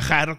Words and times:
viajar 0.00 0.38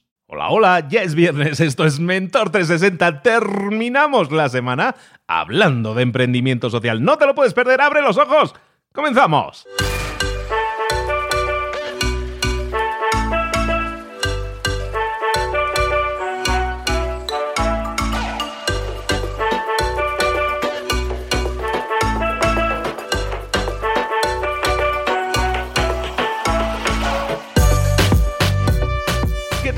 Hola, 0.33 0.47
hola, 0.47 0.87
ya 0.87 1.03
es 1.03 1.13
viernes, 1.13 1.59
esto 1.59 1.83
es 1.83 1.99
Mentor 1.99 2.51
360, 2.51 3.21
terminamos 3.21 4.31
la 4.31 4.47
semana 4.47 4.95
hablando 5.27 5.93
de 5.93 6.03
emprendimiento 6.03 6.69
social. 6.69 7.03
No 7.03 7.17
te 7.17 7.25
lo 7.25 7.35
puedes 7.35 7.53
perder, 7.53 7.81
abre 7.81 8.01
los 8.01 8.17
ojos, 8.17 8.55
comenzamos. 8.93 9.67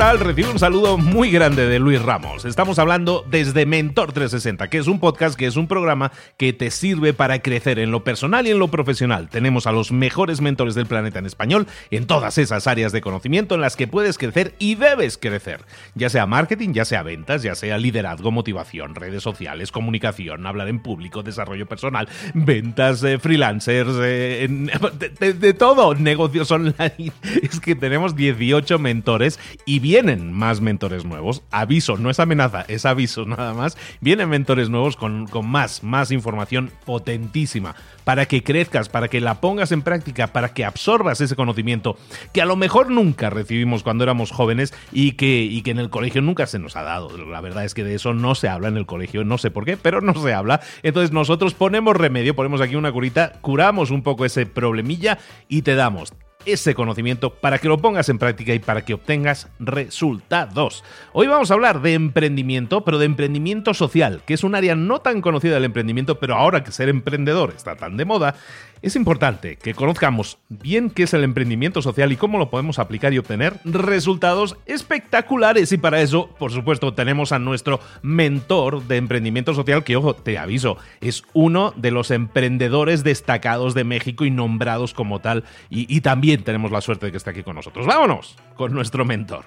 Tal? 0.03 0.19
Recibo 0.19 0.51
un 0.51 0.59
saludo 0.59 0.97
muy 0.97 1.31
grande 1.31 1.65
de 1.65 1.79
Luis 1.79 2.01
Ramos. 2.01 2.43
Estamos 2.43 2.77
hablando 2.77 3.23
desde 3.29 3.65
Mentor 3.65 4.11
360, 4.11 4.69
que 4.69 4.77
es 4.77 4.87
un 4.87 4.99
podcast, 4.99 5.39
que 5.39 5.45
es 5.45 5.55
un 5.55 5.69
programa 5.69 6.11
que 6.35 6.51
te 6.51 6.71
sirve 6.71 7.13
para 7.13 7.41
crecer 7.41 7.79
en 7.79 7.89
lo 7.89 8.03
personal 8.03 8.45
y 8.45 8.51
en 8.51 8.59
lo 8.59 8.67
profesional. 8.67 9.29
Tenemos 9.29 9.65
a 9.65 9.71
los 9.71 9.93
mejores 9.93 10.41
mentores 10.41 10.75
del 10.75 10.87
planeta 10.87 11.19
en 11.19 11.25
español 11.25 11.67
en 11.89 12.05
todas 12.05 12.37
esas 12.37 12.67
áreas 12.67 12.91
de 12.91 12.99
conocimiento 12.99 13.55
en 13.55 13.61
las 13.61 13.77
que 13.77 13.87
puedes 13.87 14.17
crecer 14.17 14.55
y 14.59 14.75
debes 14.75 15.17
crecer. 15.17 15.61
Ya 15.95 16.09
sea 16.09 16.25
marketing, 16.25 16.73
ya 16.73 16.83
sea 16.83 17.01
ventas, 17.01 17.41
ya 17.41 17.55
sea 17.55 17.77
liderazgo, 17.77 18.29
motivación, 18.29 18.95
redes 18.95 19.23
sociales, 19.23 19.71
comunicación, 19.71 20.45
hablar 20.45 20.67
en 20.67 20.81
público, 20.81 21.23
desarrollo 21.23 21.65
personal, 21.65 22.09
ventas, 22.33 23.01
eh, 23.05 23.19
freelancers, 23.19 23.93
eh, 24.01 24.49
de, 25.19 25.33
de 25.33 25.53
todo, 25.53 25.95
negocios 25.95 26.51
online. 26.51 26.73
Es 27.41 27.59
que 27.61 27.75
tenemos 27.75 28.17
18 28.17 28.79
mentores 28.79 29.39
y 29.65 29.79
vienen 29.93 30.33
más 30.33 30.59
mentores 30.59 31.05
nuevos. 31.05 31.43
Aviso, 31.51 31.97
no 31.97 32.09
es 32.09 32.19
amenaza, 32.19 32.65
es 32.67 32.83
aviso 32.83 33.25
nada 33.27 33.53
más. 33.53 33.77
Vienen 34.01 34.27
mentores 34.27 34.67
nuevos 34.67 34.97
con, 34.97 35.27
con 35.27 35.47
más, 35.47 35.83
más 35.83 36.09
información 36.09 36.71
potentísima 36.83 37.75
para 38.03 38.25
que 38.25 38.41
crezcas, 38.41 38.89
para 38.89 39.07
que 39.07 39.21
la 39.21 39.39
pongas 39.39 39.71
en 39.71 39.83
práctica, 39.83 40.33
para 40.33 40.49
que 40.49 40.65
absorbas 40.65 41.21
ese 41.21 41.35
conocimiento 41.35 41.95
que 42.33 42.41
a 42.41 42.45
lo 42.45 42.55
mejor 42.55 42.89
nunca 42.89 43.29
recibimos 43.29 43.83
cuando 43.83 44.03
éramos 44.03 44.31
jóvenes 44.31 44.73
y 44.91 45.11
que, 45.11 45.43
y 45.43 45.61
que 45.61 45.69
en 45.69 45.77
el 45.77 45.91
colegio 45.91 46.23
nunca 46.23 46.47
se 46.47 46.57
nos 46.57 46.75
ha 46.75 46.81
dado. 46.81 47.15
La 47.27 47.39
verdad 47.41 47.63
es 47.63 47.75
que 47.75 47.83
de 47.83 47.93
eso 47.93 48.15
no 48.15 48.33
se 48.33 48.49
habla 48.49 48.69
en 48.69 48.77
el 48.77 48.87
colegio, 48.87 49.23
no 49.23 49.37
sé 49.37 49.51
por 49.51 49.63
qué, 49.63 49.77
pero 49.77 50.01
no 50.01 50.15
se 50.15 50.33
habla. 50.33 50.59
Entonces 50.81 51.11
nosotros 51.11 51.53
ponemos 51.53 51.95
remedio, 51.95 52.35
ponemos 52.35 52.61
aquí 52.61 52.75
una 52.75 52.91
curita, 52.91 53.33
curamos 53.41 53.91
un 53.91 54.01
poco 54.01 54.25
ese 54.25 54.47
problemilla 54.47 55.19
y 55.47 55.61
te 55.61 55.75
damos 55.75 56.13
ese 56.45 56.75
conocimiento 56.75 57.33
para 57.33 57.59
que 57.59 57.67
lo 57.67 57.77
pongas 57.77 58.09
en 58.09 58.19
práctica 58.19 58.53
y 58.53 58.59
para 58.59 58.83
que 58.83 58.93
obtengas 58.93 59.49
resultados. 59.59 60.83
Hoy 61.13 61.27
vamos 61.27 61.51
a 61.51 61.53
hablar 61.53 61.81
de 61.81 61.93
emprendimiento, 61.93 62.83
pero 62.83 62.97
de 62.97 63.05
emprendimiento 63.05 63.73
social, 63.73 64.21
que 64.25 64.33
es 64.33 64.43
un 64.43 64.55
área 64.55 64.75
no 64.75 64.99
tan 64.99 65.21
conocida 65.21 65.55
del 65.55 65.65
emprendimiento, 65.65 66.19
pero 66.19 66.35
ahora 66.35 66.63
que 66.63 66.71
ser 66.71 66.89
emprendedor 66.89 67.53
está 67.55 67.75
tan 67.75 67.97
de 67.97 68.05
moda, 68.05 68.35
es 68.83 68.97
importante 68.97 69.55
que 69.55 69.73
conozcamos 69.73 70.37
bien 70.49 70.89
qué 70.89 71.03
es 71.03 71.13
el 71.13 71.23
emprendimiento 71.23 71.81
social 71.81 72.11
y 72.11 72.17
cómo 72.17 72.37
lo 72.37 72.49
podemos 72.49 72.79
aplicar 72.79 73.13
y 73.13 73.17
obtener 73.17 73.57
resultados 73.63 74.57
espectaculares. 74.65 75.71
Y 75.71 75.77
para 75.77 76.01
eso, 76.01 76.27
por 76.37 76.51
supuesto, 76.51 76.93
tenemos 76.93 77.31
a 77.31 77.39
nuestro 77.39 77.79
mentor 78.01 78.83
de 78.83 78.97
emprendimiento 78.97 79.53
social, 79.53 79.85
que, 79.85 79.95
ojo, 79.95 80.15
te 80.15 80.37
aviso, 80.37 80.77
es 80.99 81.23
uno 81.31 81.73
de 81.77 81.91
los 81.91 82.11
emprendedores 82.11 83.05
destacados 83.05 83.73
de 83.73 83.85
México 83.85 84.25
y 84.25 84.31
nombrados 84.31 84.93
como 84.93 85.19
tal. 85.19 85.45
Y, 85.69 86.01
también 86.03 86.43
tenemos 86.43 86.69
la 86.69 86.81
suerte 86.81 87.05
de 87.05 87.11
que 87.13 87.17
esté 87.17 87.29
aquí 87.29 87.43
con 87.43 87.55
nosotros. 87.55 87.85
Vámonos 87.85 88.35
con 88.57 88.73
nuestro 88.73 89.05
mentor. 89.05 89.45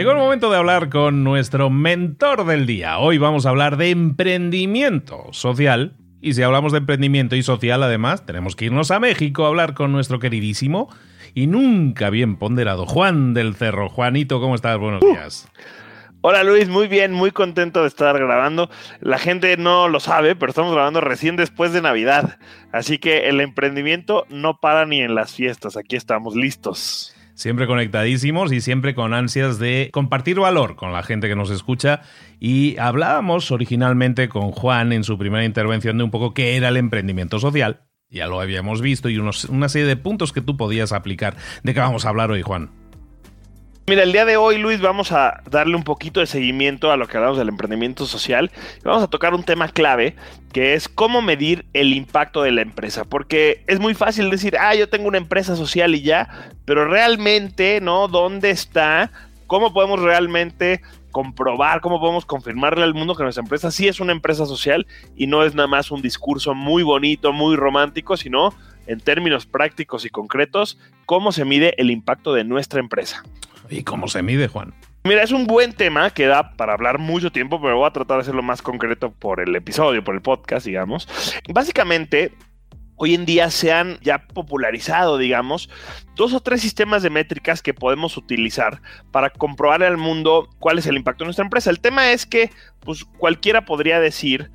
Llegó 0.00 0.12
el 0.12 0.16
momento 0.16 0.50
de 0.50 0.56
hablar 0.56 0.88
con 0.88 1.24
nuestro 1.24 1.68
mentor 1.68 2.46
del 2.46 2.64
día. 2.64 2.98
Hoy 2.98 3.18
vamos 3.18 3.44
a 3.44 3.50
hablar 3.50 3.76
de 3.76 3.90
emprendimiento 3.90 5.26
social. 5.32 5.94
Y 6.22 6.32
si 6.32 6.42
hablamos 6.42 6.72
de 6.72 6.78
emprendimiento 6.78 7.36
y 7.36 7.42
social, 7.42 7.82
además, 7.82 8.24
tenemos 8.24 8.56
que 8.56 8.64
irnos 8.64 8.90
a 8.92 8.98
México 8.98 9.44
a 9.44 9.48
hablar 9.48 9.74
con 9.74 9.92
nuestro 9.92 10.18
queridísimo 10.18 10.88
y 11.34 11.48
nunca 11.48 12.08
bien 12.08 12.36
ponderado 12.36 12.86
Juan 12.86 13.34
del 13.34 13.54
Cerro. 13.54 13.90
Juanito, 13.90 14.40
¿cómo 14.40 14.54
estás? 14.54 14.78
Buenos 14.78 15.02
días. 15.02 15.46
Hola 16.22 16.44
Luis, 16.44 16.70
muy 16.70 16.88
bien, 16.88 17.12
muy 17.12 17.30
contento 17.30 17.82
de 17.82 17.88
estar 17.88 18.18
grabando. 18.18 18.70
La 19.00 19.18
gente 19.18 19.54
no 19.58 19.90
lo 19.90 20.00
sabe, 20.00 20.34
pero 20.34 20.48
estamos 20.48 20.72
grabando 20.72 21.02
recién 21.02 21.36
después 21.36 21.74
de 21.74 21.82
Navidad. 21.82 22.38
Así 22.72 22.96
que 22.96 23.28
el 23.28 23.38
emprendimiento 23.38 24.24
no 24.30 24.60
para 24.60 24.86
ni 24.86 25.02
en 25.02 25.14
las 25.14 25.34
fiestas. 25.34 25.76
Aquí 25.76 25.96
estamos 25.96 26.34
listos 26.36 27.14
siempre 27.40 27.66
conectadísimos 27.66 28.52
y 28.52 28.60
siempre 28.60 28.94
con 28.94 29.14
ansias 29.14 29.58
de 29.58 29.88
compartir 29.92 30.38
valor 30.38 30.76
con 30.76 30.92
la 30.92 31.02
gente 31.02 31.26
que 31.26 31.34
nos 31.34 31.50
escucha. 31.50 32.02
Y 32.38 32.76
hablábamos 32.78 33.50
originalmente 33.50 34.28
con 34.28 34.50
Juan 34.50 34.92
en 34.92 35.04
su 35.04 35.16
primera 35.16 35.44
intervención 35.44 35.96
de 35.96 36.04
un 36.04 36.10
poco 36.10 36.34
qué 36.34 36.56
era 36.56 36.68
el 36.68 36.76
emprendimiento 36.76 37.40
social. 37.40 37.80
Ya 38.10 38.26
lo 38.26 38.40
habíamos 38.40 38.82
visto 38.82 39.08
y 39.08 39.18
una 39.18 39.68
serie 39.68 39.86
de 39.86 39.96
puntos 39.96 40.32
que 40.32 40.42
tú 40.42 40.56
podías 40.56 40.92
aplicar. 40.92 41.36
¿De 41.62 41.72
qué 41.72 41.80
vamos 41.80 42.04
a 42.04 42.10
hablar 42.10 42.30
hoy, 42.30 42.42
Juan? 42.42 42.79
Mira, 43.90 44.04
el 44.04 44.12
día 44.12 44.24
de 44.24 44.36
hoy, 44.36 44.56
Luis, 44.56 44.80
vamos 44.80 45.10
a 45.10 45.42
darle 45.50 45.74
un 45.74 45.82
poquito 45.82 46.20
de 46.20 46.26
seguimiento 46.26 46.92
a 46.92 46.96
lo 46.96 47.08
que 47.08 47.16
hablamos 47.16 47.38
del 47.38 47.48
emprendimiento 47.48 48.06
social. 48.06 48.52
Vamos 48.84 49.02
a 49.02 49.08
tocar 49.08 49.34
un 49.34 49.42
tema 49.42 49.66
clave, 49.66 50.14
que 50.52 50.74
es 50.74 50.88
cómo 50.88 51.22
medir 51.22 51.66
el 51.72 51.92
impacto 51.92 52.42
de 52.42 52.52
la 52.52 52.62
empresa. 52.62 53.02
Porque 53.02 53.64
es 53.66 53.80
muy 53.80 53.94
fácil 53.94 54.30
decir, 54.30 54.56
ah, 54.60 54.76
yo 54.76 54.88
tengo 54.88 55.08
una 55.08 55.18
empresa 55.18 55.56
social 55.56 55.92
y 55.96 56.02
ya, 56.02 56.52
pero 56.66 56.86
realmente, 56.86 57.80
¿no? 57.80 58.06
¿Dónde 58.06 58.50
está? 58.50 59.10
¿Cómo 59.48 59.72
podemos 59.72 59.98
realmente 59.98 60.82
comprobar, 61.10 61.80
cómo 61.80 61.98
podemos 61.98 62.24
confirmarle 62.24 62.84
al 62.84 62.94
mundo 62.94 63.16
que 63.16 63.24
nuestra 63.24 63.42
empresa 63.42 63.72
sí 63.72 63.88
es 63.88 63.98
una 63.98 64.12
empresa 64.12 64.46
social 64.46 64.86
y 65.16 65.26
no 65.26 65.42
es 65.42 65.56
nada 65.56 65.66
más 65.66 65.90
un 65.90 66.00
discurso 66.00 66.54
muy 66.54 66.84
bonito, 66.84 67.32
muy 67.32 67.56
romántico, 67.56 68.16
sino 68.16 68.54
en 68.86 69.00
términos 69.00 69.46
prácticos 69.46 70.04
y 70.04 70.10
concretos, 70.10 70.78
cómo 71.06 71.32
se 71.32 71.44
mide 71.44 71.74
el 71.76 71.90
impacto 71.90 72.32
de 72.34 72.44
nuestra 72.44 72.78
empresa. 72.78 73.24
¿Y 73.70 73.84
cómo 73.84 74.08
se 74.08 74.22
mide, 74.22 74.48
Juan? 74.48 74.74
Mira, 75.04 75.22
es 75.22 75.30
un 75.30 75.46
buen 75.46 75.72
tema 75.72 76.10
que 76.10 76.26
da 76.26 76.52
para 76.56 76.74
hablar 76.74 76.98
mucho 76.98 77.32
tiempo, 77.32 77.60
pero 77.62 77.78
voy 77.78 77.86
a 77.86 77.92
tratar 77.92 78.18
de 78.18 78.22
hacerlo 78.22 78.42
más 78.42 78.60
concreto 78.60 79.12
por 79.12 79.40
el 79.40 79.56
episodio, 79.56 80.04
por 80.04 80.14
el 80.14 80.20
podcast, 80.20 80.66
digamos. 80.66 81.08
Básicamente, 81.48 82.32
hoy 82.96 83.14
en 83.14 83.24
día 83.24 83.50
se 83.50 83.72
han 83.72 83.98
ya 84.00 84.26
popularizado, 84.26 85.16
digamos, 85.16 85.70
dos 86.16 86.34
o 86.34 86.40
tres 86.40 86.60
sistemas 86.60 87.02
de 87.02 87.08
métricas 87.08 87.62
que 87.62 87.72
podemos 87.72 88.18
utilizar 88.18 88.82
para 89.10 89.30
comprobar 89.30 89.82
al 89.82 89.96
mundo 89.96 90.50
cuál 90.58 90.78
es 90.78 90.86
el 90.86 90.96
impacto 90.96 91.24
de 91.24 91.28
nuestra 91.28 91.44
empresa. 91.44 91.70
El 91.70 91.80
tema 91.80 92.12
es 92.12 92.26
que, 92.26 92.50
pues, 92.80 93.04
cualquiera 93.04 93.64
podría 93.64 94.00
decir, 94.00 94.50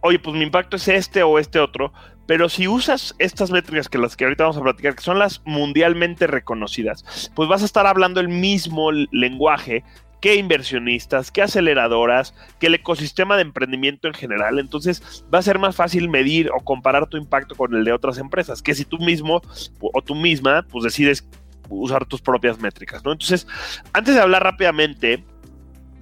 oye, 0.00 0.20
pues 0.20 0.36
mi 0.36 0.44
impacto 0.44 0.76
es 0.76 0.86
este 0.86 1.24
o 1.24 1.40
este 1.40 1.58
otro, 1.58 1.92
pero 2.26 2.48
si 2.48 2.68
usas 2.68 3.14
estas 3.18 3.50
métricas 3.50 3.88
que 3.88 3.98
las 3.98 4.16
que 4.16 4.24
ahorita 4.24 4.44
vamos 4.44 4.56
a 4.56 4.62
platicar, 4.62 4.94
que 4.94 5.02
son 5.02 5.18
las 5.18 5.42
mundialmente 5.44 6.26
reconocidas, 6.26 7.30
pues 7.34 7.48
vas 7.48 7.62
a 7.62 7.66
estar 7.66 7.86
hablando 7.86 8.20
el 8.20 8.28
mismo 8.28 8.90
lenguaje 8.92 9.84
que 10.20 10.36
inversionistas, 10.36 11.32
que 11.32 11.42
aceleradoras, 11.42 12.32
que 12.60 12.68
el 12.68 12.76
ecosistema 12.76 13.34
de 13.34 13.42
emprendimiento 13.42 14.06
en 14.06 14.14
general. 14.14 14.60
Entonces 14.60 15.24
va 15.34 15.40
a 15.40 15.42
ser 15.42 15.58
más 15.58 15.74
fácil 15.74 16.08
medir 16.08 16.48
o 16.52 16.60
comparar 16.60 17.08
tu 17.08 17.16
impacto 17.16 17.56
con 17.56 17.74
el 17.74 17.84
de 17.84 17.92
otras 17.92 18.18
empresas, 18.18 18.62
que 18.62 18.74
si 18.74 18.84
tú 18.84 18.98
mismo 18.98 19.42
o 19.80 20.02
tú 20.02 20.14
misma 20.14 20.64
pues 20.70 20.84
decides 20.84 21.28
usar 21.68 22.06
tus 22.06 22.20
propias 22.20 22.60
métricas, 22.60 23.04
¿no? 23.04 23.12
Entonces, 23.12 23.46
antes 23.92 24.14
de 24.14 24.20
hablar 24.20 24.44
rápidamente 24.44 25.24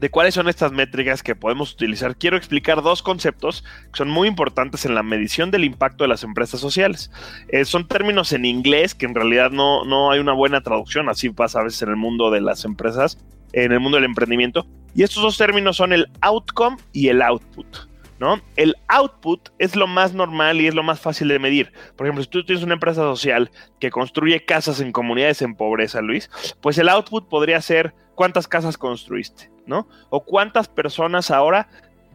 de 0.00 0.08
cuáles 0.08 0.32
son 0.32 0.48
estas 0.48 0.72
métricas 0.72 1.22
que 1.22 1.36
podemos 1.36 1.74
utilizar, 1.74 2.16
quiero 2.16 2.38
explicar 2.38 2.80
dos 2.80 3.02
conceptos 3.02 3.64
que 3.92 3.98
son 3.98 4.08
muy 4.08 4.28
importantes 4.28 4.86
en 4.86 4.94
la 4.94 5.02
medición 5.02 5.50
del 5.50 5.64
impacto 5.64 6.04
de 6.04 6.08
las 6.08 6.24
empresas 6.24 6.58
sociales. 6.58 7.10
Eh, 7.48 7.66
son 7.66 7.86
términos 7.86 8.32
en 8.32 8.46
inglés 8.46 8.94
que 8.94 9.04
en 9.04 9.14
realidad 9.14 9.50
no, 9.50 9.84
no 9.84 10.10
hay 10.10 10.18
una 10.18 10.32
buena 10.32 10.62
traducción, 10.62 11.10
así 11.10 11.28
pasa 11.28 11.60
a 11.60 11.64
veces 11.64 11.82
en 11.82 11.90
el 11.90 11.96
mundo 11.96 12.30
de 12.30 12.40
las 12.40 12.64
empresas, 12.64 13.18
en 13.52 13.72
el 13.72 13.80
mundo 13.80 13.96
del 13.96 14.06
emprendimiento. 14.06 14.66
Y 14.94 15.02
estos 15.02 15.22
dos 15.22 15.36
términos 15.36 15.76
son 15.76 15.92
el 15.92 16.06
outcome 16.22 16.78
y 16.92 17.08
el 17.08 17.20
output. 17.20 17.66
¿No? 18.18 18.38
El 18.56 18.76
output 18.88 19.48
es 19.58 19.76
lo 19.76 19.86
más 19.86 20.12
normal 20.12 20.60
y 20.60 20.66
es 20.66 20.74
lo 20.74 20.82
más 20.82 21.00
fácil 21.00 21.28
de 21.28 21.38
medir. 21.38 21.72
Por 21.96 22.06
ejemplo, 22.06 22.22
si 22.22 22.28
tú 22.28 22.44
tienes 22.44 22.62
una 22.62 22.74
empresa 22.74 23.00
social 23.00 23.50
que 23.78 23.90
construye 23.90 24.44
casas 24.44 24.80
en 24.80 24.92
comunidades 24.92 25.40
en 25.40 25.54
pobreza, 25.54 26.02
Luis, 26.02 26.28
pues 26.60 26.76
el 26.76 26.90
output 26.90 27.30
podría 27.30 27.62
ser 27.62 27.94
cuántas 28.20 28.46
casas 28.46 28.76
construiste, 28.76 29.49
¿no? 29.66 29.88
O 30.10 30.24
cuántas 30.24 30.68
personas 30.68 31.30
ahora 31.30 31.68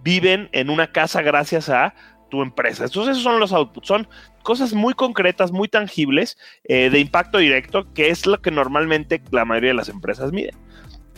viven 0.04 0.50
en 0.52 0.70
una 0.70 0.92
casa 0.92 1.22
gracias 1.22 1.70
a 1.70 1.96
tu 2.30 2.42
empresa. 2.42 2.86
Entonces 2.86 3.14
esos 3.14 3.24
son 3.24 3.40
los 3.40 3.52
outputs, 3.54 3.88
son 3.88 4.08
cosas 4.44 4.74
muy 4.74 4.94
concretas, 4.94 5.52
muy 5.52 5.68
tangibles, 5.68 6.38
eh, 6.66 6.90
de 6.90 7.00
impacto 7.00 7.40
directo, 7.40 7.92
que 7.94 8.10
es 8.10 8.26
lo 8.26 8.42
que 8.42 8.52
normalmente 8.52 9.22
la 9.32 9.46
mayoría 9.46 9.72
de 9.72 9.76
las 9.76 9.90
empresas 9.90 10.32
miden. 10.32 10.56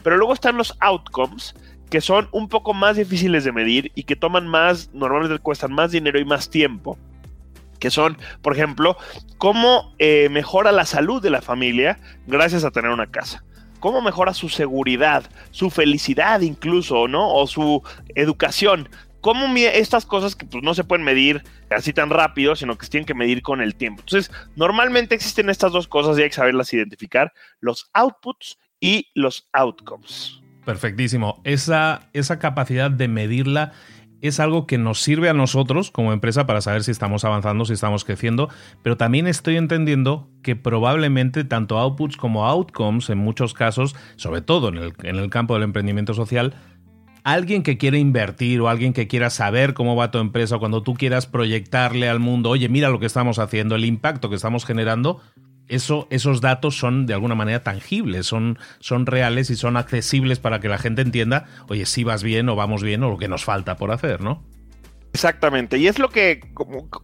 Pero 0.04 0.18
luego 0.18 0.34
están 0.34 0.58
los 0.58 0.76
outcomes, 0.80 1.54
que 1.90 2.02
son 2.02 2.30
un 2.32 2.48
poco 2.48 2.74
más 2.74 2.98
difíciles 2.98 3.44
de 3.44 3.52
medir 3.52 3.92
y 3.96 4.04
que 4.04 4.16
toman 4.16 4.48
más, 4.48 4.90
normalmente 4.94 5.40
cuestan 5.40 5.74
más 5.74 5.92
dinero 5.92 6.20
y 6.20 6.26
más 6.26 6.50
tiempo. 6.50 6.98
Que 7.80 7.92
son, 7.92 8.18
por 8.42 8.54
ejemplo, 8.54 8.98
cómo 9.38 9.94
eh, 10.00 10.30
mejora 10.30 10.72
la 10.72 10.86
salud 10.86 11.22
de 11.22 11.30
la 11.30 11.42
familia 11.42 12.00
gracias 12.26 12.64
a 12.64 12.72
tener 12.72 12.90
una 12.90 13.08
casa 13.08 13.44
cómo 13.80 14.02
mejora 14.02 14.34
su 14.34 14.50
seguridad, 14.50 15.30
su 15.52 15.70
felicidad 15.70 16.42
incluso, 16.42 17.08
¿no? 17.08 17.34
O 17.34 17.48
su 17.48 17.84
educación. 18.16 18.90
¿Cómo 19.22 19.48
estas 19.58 20.06
cosas 20.06 20.36
que 20.36 20.46
pues, 20.46 20.64
no 20.64 20.74
se 20.74 20.84
pueden 20.84 21.04
medir 21.04 21.44
así 21.70 21.92
tan 21.92 22.10
rápido, 22.10 22.56
sino 22.56 22.78
que 22.78 22.86
se 22.86 22.92
tienen 22.92 23.06
que 23.06 23.14
medir 23.14 23.42
con 23.42 23.62
el 23.62 23.76
tiempo? 23.76 24.02
Entonces, 24.02 24.32
normalmente 24.56 25.16
existen 25.16 25.50
estas 25.50 25.72
dos 25.72 25.88
cosas 25.88 26.18
y 26.18 26.22
hay 26.22 26.30
que 26.30 26.36
saberlas 26.36 26.74
identificar, 26.74 27.34
los 27.60 27.90
outputs 27.94 28.58
y 28.80 29.10
los 29.16 29.48
outcomes. 29.54 30.40
Perfectísimo. 30.66 31.42
Esa, 31.44 32.10
esa 32.14 32.40
capacidad 32.40 32.92
de 32.92 33.08
medirla 33.08 33.74
es 34.22 34.40
algo 34.40 34.66
que 34.68 34.78
nos 34.78 35.02
sirve 35.02 35.30
a 35.30 35.34
nosotros 35.34 35.92
como 35.92 36.14
empresa 36.14 36.46
para 36.46 36.62
saber 36.62 36.84
si 36.84 36.92
estamos 36.92 37.24
avanzando, 37.26 37.66
si 37.66 37.74
estamos 37.74 38.04
creciendo, 38.04 38.50
pero 38.84 38.98
también 38.98 39.28
estoy 39.28 39.58
entendiendo 39.58 40.30
que 40.42 40.56
probablemente 40.56 41.44
tanto 41.44 41.78
outputs 41.78 42.18
como 42.18 42.46
outcomes 42.46 43.10
en 43.10 43.18
muchos 43.18 43.54
casos, 43.54 43.96
sobre 44.16 44.42
todo 44.42 44.70
en 44.70 44.78
el, 44.78 44.94
en 45.04 45.18
el 45.18 45.30
campo 45.30 45.54
del 45.54 45.64
emprendimiento 45.64 46.14
social, 46.14 46.56
alguien 47.24 47.62
que 47.62 47.78
quiere 47.78 48.00
invertir 48.00 48.62
o 48.62 48.70
alguien 48.70 48.94
que 48.94 49.08
quiera 49.08 49.30
saber 49.30 49.74
cómo 49.74 49.98
va 49.98 50.12
tu 50.12 50.18
empresa, 50.18 50.60
cuando 50.60 50.82
tú 50.82 50.94
quieras 50.94 51.28
proyectarle 51.28 52.08
al 52.08 52.20
mundo, 52.20 52.50
oye, 52.50 52.70
mira 52.70 52.90
lo 52.90 53.00
que 53.00 53.06
estamos 53.06 53.38
haciendo, 53.38 53.76
el 53.76 53.84
impacto 53.84 54.30
que 54.30 54.38
estamos 54.38 54.66
generando, 54.66 55.22
eso, 55.68 56.08
esos 56.10 56.42
datos 56.42 56.78
son 56.78 57.06
de 57.06 57.14
alguna 57.14 57.36
manera 57.36 57.64
tangibles, 57.64 58.26
son, 58.26 58.58
son 58.80 59.06
reales 59.06 59.50
y 59.50 59.56
son 59.56 59.78
accesibles 59.78 60.40
para 60.40 60.60
que 60.60 60.70
la 60.70 60.78
gente 60.78 61.02
entienda, 61.02 61.46
oye, 61.68 61.86
si 61.86 62.04
vas 62.04 62.24
bien 62.24 62.50
o 62.50 62.56
vamos 62.56 62.84
bien 62.84 63.04
o 63.04 63.10
lo 63.10 63.18
que 63.18 63.28
nos 63.28 63.44
falta 63.44 63.78
por 63.78 63.92
hacer, 63.92 64.22
¿no? 64.22 64.44
Exactamente, 65.18 65.80
y 65.80 65.88
es 65.88 65.98
lo 65.98 66.10
que 66.10 66.42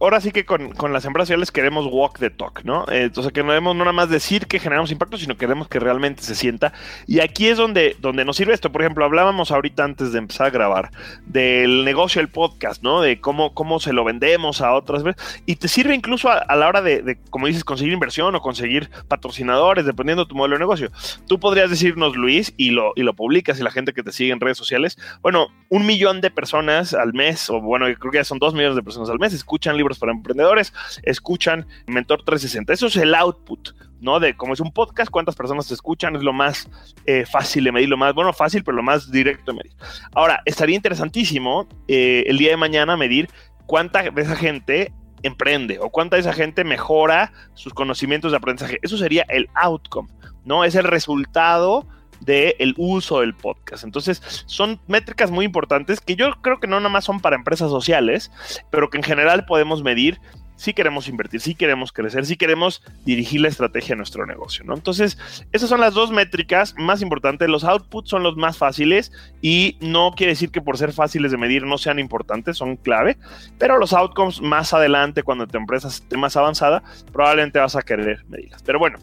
ahora 0.00 0.20
sí 0.20 0.30
que 0.30 0.44
con, 0.44 0.70
las 0.92 1.04
empresas 1.04 1.26
sociales 1.26 1.50
queremos 1.50 1.84
walk 1.90 2.20
the 2.20 2.30
talk, 2.30 2.62
¿no? 2.62 2.84
Eh, 2.86 3.02
entonces 3.02 3.32
que 3.32 3.42
no 3.42 3.48
debemos 3.48 3.74
nada 3.74 3.90
más 3.90 4.08
decir 4.08 4.46
que 4.46 4.60
generamos 4.60 4.92
impacto, 4.92 5.16
sino 5.16 5.36
queremos 5.36 5.66
que 5.66 5.80
realmente 5.80 6.22
se 6.22 6.36
sienta. 6.36 6.72
Y 7.08 7.18
aquí 7.18 7.48
es 7.48 7.58
donde, 7.58 7.96
donde 7.98 8.24
nos 8.24 8.36
sirve 8.36 8.54
esto. 8.54 8.70
Por 8.70 8.82
ejemplo, 8.82 9.04
hablábamos 9.04 9.50
ahorita 9.50 9.82
antes 9.82 10.12
de 10.12 10.20
empezar 10.20 10.46
a 10.46 10.50
grabar 10.50 10.90
del 11.26 11.84
negocio 11.84 12.20
del 12.20 12.28
podcast, 12.28 12.84
¿no? 12.84 13.00
De 13.00 13.20
cómo, 13.20 13.52
cómo 13.52 13.80
se 13.80 13.92
lo 13.92 14.04
vendemos 14.04 14.60
a 14.60 14.74
otras 14.74 15.02
veces. 15.02 15.42
Y 15.44 15.56
te 15.56 15.66
sirve 15.66 15.96
incluso 15.96 16.30
a, 16.30 16.54
la 16.54 16.68
hora 16.68 16.82
de, 16.82 17.18
como 17.30 17.48
dices, 17.48 17.64
conseguir 17.64 17.94
inversión 17.94 18.32
o 18.36 18.40
conseguir 18.40 18.90
patrocinadores, 19.08 19.86
dependiendo 19.86 20.22
de 20.22 20.28
tu 20.28 20.36
modelo 20.36 20.54
de 20.54 20.60
negocio. 20.60 20.92
Tú 21.26 21.40
podrías 21.40 21.68
decirnos, 21.68 22.14
Luis, 22.14 22.54
y 22.56 22.70
lo, 22.70 22.92
y 22.94 23.02
lo 23.02 23.14
publicas 23.14 23.58
y 23.58 23.64
la 23.64 23.72
gente 23.72 23.92
que 23.92 24.04
te 24.04 24.12
sigue 24.12 24.32
en 24.32 24.38
redes 24.38 24.56
sociales, 24.56 24.98
bueno, 25.20 25.48
un 25.68 25.84
millón 25.84 26.20
de 26.20 26.30
personas 26.30 26.94
al 26.94 27.12
mes, 27.12 27.50
o 27.50 27.60
bueno, 27.60 27.88
creo 28.04 28.12
que 28.12 28.18
ya 28.18 28.24
son 28.24 28.38
dos 28.38 28.52
millones 28.52 28.76
de 28.76 28.82
personas 28.82 29.08
al 29.08 29.18
mes, 29.18 29.32
escuchan 29.32 29.76
libros 29.78 29.98
para 29.98 30.12
emprendedores, 30.12 30.74
escuchan 31.04 31.66
Mentor 31.86 32.22
360. 32.22 32.72
Eso 32.72 32.88
es 32.88 32.96
el 32.96 33.14
output, 33.14 33.70
¿no? 34.00 34.20
De 34.20 34.36
cómo 34.36 34.52
es 34.52 34.60
un 34.60 34.72
podcast, 34.72 35.10
cuántas 35.10 35.34
personas 35.34 35.66
te 35.68 35.74
escuchan, 35.74 36.14
es 36.14 36.22
lo 36.22 36.34
más 36.34 36.68
eh, 37.06 37.24
fácil 37.24 37.64
de 37.64 37.72
medir, 37.72 37.88
lo 37.88 37.96
más, 37.96 38.12
bueno, 38.14 38.34
fácil, 38.34 38.62
pero 38.62 38.76
lo 38.76 38.82
más 38.82 39.10
directo 39.10 39.52
de 39.52 39.56
medir. 39.56 39.72
Ahora, 40.14 40.42
estaría 40.44 40.76
interesantísimo 40.76 41.66
eh, 41.88 42.24
el 42.26 42.36
día 42.36 42.50
de 42.50 42.58
mañana 42.58 42.96
medir 42.96 43.30
cuánta 43.64 44.02
de 44.02 44.22
esa 44.22 44.36
gente 44.36 44.92
emprende 45.22 45.78
o 45.80 45.88
cuánta 45.88 46.16
de 46.16 46.20
esa 46.20 46.34
gente 46.34 46.62
mejora 46.64 47.32
sus 47.54 47.72
conocimientos 47.72 48.32
de 48.32 48.36
aprendizaje. 48.36 48.78
Eso 48.82 48.98
sería 48.98 49.24
el 49.30 49.48
outcome, 49.54 50.10
¿no? 50.44 50.64
Es 50.64 50.74
el 50.74 50.84
resultado 50.84 51.88
del 52.24 52.74
uso 52.76 53.20
del 53.20 53.34
podcast. 53.34 53.84
Entonces, 53.84 54.44
son 54.46 54.80
métricas 54.86 55.30
muy 55.30 55.44
importantes 55.44 56.00
que 56.00 56.16
yo 56.16 56.30
creo 56.42 56.60
que 56.60 56.66
no 56.66 56.78
nada 56.78 56.88
más 56.88 57.04
son 57.04 57.20
para 57.20 57.36
empresas 57.36 57.70
sociales, 57.70 58.30
pero 58.70 58.90
que 58.90 58.98
en 58.98 59.04
general 59.04 59.44
podemos 59.46 59.82
medir 59.82 60.20
si 60.56 60.72
queremos 60.72 61.08
invertir, 61.08 61.40
si 61.40 61.54
queremos 61.54 61.92
crecer, 61.92 62.26
si 62.26 62.36
queremos 62.36 62.82
dirigir 63.04 63.40
la 63.40 63.48
estrategia 63.48 63.94
de 63.94 63.96
nuestro 63.96 64.26
negocio, 64.26 64.64
¿no? 64.64 64.74
Entonces, 64.74 65.18
esas 65.52 65.68
son 65.68 65.80
las 65.80 65.94
dos 65.94 66.10
métricas 66.10 66.74
más 66.78 67.02
importantes. 67.02 67.48
Los 67.48 67.64
outputs 67.64 68.10
son 68.10 68.22
los 68.22 68.36
más 68.36 68.56
fáciles 68.56 69.12
y 69.42 69.76
no 69.80 70.12
quiere 70.16 70.32
decir 70.32 70.50
que 70.50 70.62
por 70.62 70.78
ser 70.78 70.92
fáciles 70.92 71.32
de 71.32 71.38
medir 71.38 71.64
no 71.64 71.78
sean 71.78 71.98
importantes, 71.98 72.56
son 72.56 72.76
clave, 72.76 73.18
pero 73.58 73.78
los 73.78 73.92
outcomes 73.92 74.40
más 74.40 74.72
adelante, 74.72 75.22
cuando 75.22 75.46
tu 75.46 75.58
empresa 75.58 75.88
esté 75.88 76.16
más 76.16 76.36
avanzada, 76.36 76.82
probablemente 77.12 77.58
vas 77.58 77.76
a 77.76 77.82
querer 77.82 78.24
medirlas. 78.28 78.62
Pero 78.62 78.78
bueno, 78.78 78.98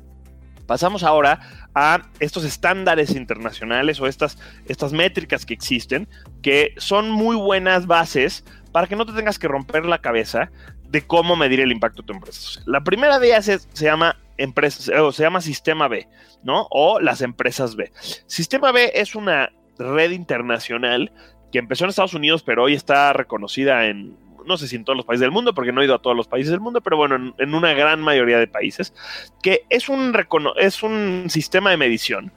Pasamos 0.71 1.03
ahora 1.03 1.41
a 1.75 2.01
estos 2.21 2.45
estándares 2.45 3.13
internacionales 3.13 3.99
o 3.99 4.07
estas, 4.07 4.37
estas 4.67 4.93
métricas 4.93 5.45
que 5.45 5.53
existen, 5.53 6.07
que 6.41 6.73
son 6.77 7.11
muy 7.11 7.35
buenas 7.35 7.87
bases 7.87 8.45
para 8.71 8.87
que 8.87 8.95
no 8.95 9.05
te 9.05 9.11
tengas 9.11 9.37
que 9.37 9.49
romper 9.49 9.83
la 9.83 9.97
cabeza 9.97 10.49
de 10.87 11.01
cómo 11.05 11.35
medir 11.35 11.59
el 11.59 11.73
impacto 11.73 12.03
de 12.03 12.05
tu 12.05 12.13
empresa. 12.13 12.61
La 12.65 12.85
primera 12.85 13.19
de 13.19 13.27
ellas 13.27 13.67
se 13.73 13.83
llama 13.83 14.15
empresa, 14.37 15.03
o 15.03 15.11
se 15.11 15.23
llama 15.23 15.41
Sistema 15.41 15.89
B, 15.89 16.07
¿no? 16.41 16.67
O 16.69 17.01
las 17.01 17.21
empresas 17.21 17.75
B. 17.75 17.91
Sistema 18.25 18.71
B 18.71 18.93
es 18.95 19.13
una 19.13 19.51
red 19.77 20.11
internacional 20.11 21.11
que 21.51 21.59
empezó 21.59 21.83
en 21.83 21.89
Estados 21.89 22.13
Unidos, 22.13 22.43
pero 22.43 22.63
hoy 22.63 22.75
está 22.75 23.11
reconocida 23.11 23.87
en 23.87 24.15
no 24.45 24.57
sé 24.57 24.67
si 24.67 24.75
en 24.75 24.83
todos 24.83 24.97
los 24.97 25.05
países 25.05 25.21
del 25.21 25.31
mundo, 25.31 25.53
porque 25.53 25.71
no 25.71 25.81
he 25.81 25.85
ido 25.85 25.95
a 25.95 26.01
todos 26.01 26.15
los 26.15 26.27
países 26.27 26.51
del 26.51 26.59
mundo, 26.59 26.81
pero 26.81 26.97
bueno, 26.97 27.33
en, 27.37 27.53
una 27.53 27.73
gran 27.73 28.01
mayoría 28.01 28.39
de 28.39 28.47
países, 28.47 28.93
que 29.41 29.65
es 29.69 29.89
un, 29.89 30.13
es 30.57 30.83
un 30.83 31.25
sistema 31.29 31.69
de 31.69 31.77
medición 31.77 32.31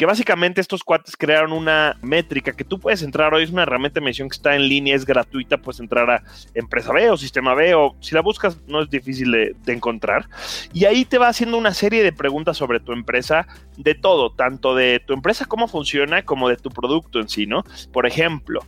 que 0.00 0.06
básicamente 0.06 0.62
estos 0.62 0.82
cuates 0.82 1.14
crearon 1.14 1.52
una 1.52 1.94
métrica 2.00 2.54
que 2.54 2.64
tú 2.64 2.80
puedes 2.80 3.02
entrar 3.02 3.34
hoy, 3.34 3.42
es 3.42 3.50
una 3.50 3.64
herramienta 3.64 4.00
de 4.00 4.04
medición 4.06 4.30
que 4.30 4.36
está 4.36 4.56
en 4.56 4.66
línea, 4.66 4.96
es 4.96 5.04
gratuita, 5.04 5.58
puedes 5.58 5.78
entrar 5.78 6.10
a 6.10 6.22
Empresa 6.54 6.90
B 6.90 7.10
o 7.10 7.18
Sistema 7.18 7.52
B 7.52 7.74
o 7.74 7.94
si 8.00 8.14
la 8.14 8.22
buscas 8.22 8.58
no 8.66 8.80
es 8.80 8.88
difícil 8.88 9.30
de, 9.30 9.54
de 9.62 9.72
encontrar. 9.74 10.26
Y 10.72 10.86
ahí 10.86 11.04
te 11.04 11.18
va 11.18 11.28
haciendo 11.28 11.58
una 11.58 11.74
serie 11.74 12.02
de 12.02 12.14
preguntas 12.14 12.56
sobre 12.56 12.80
tu 12.80 12.92
empresa, 12.92 13.46
de 13.76 13.94
todo, 13.94 14.32
tanto 14.32 14.74
de 14.74 15.02
tu 15.06 15.12
empresa, 15.12 15.44
cómo 15.44 15.68
funciona, 15.68 16.24
como 16.24 16.48
de 16.48 16.56
tu 16.56 16.70
producto 16.70 17.20
en 17.20 17.28
sí, 17.28 17.46
¿no? 17.46 17.62
Por 17.92 18.06
ejemplo, 18.06 18.60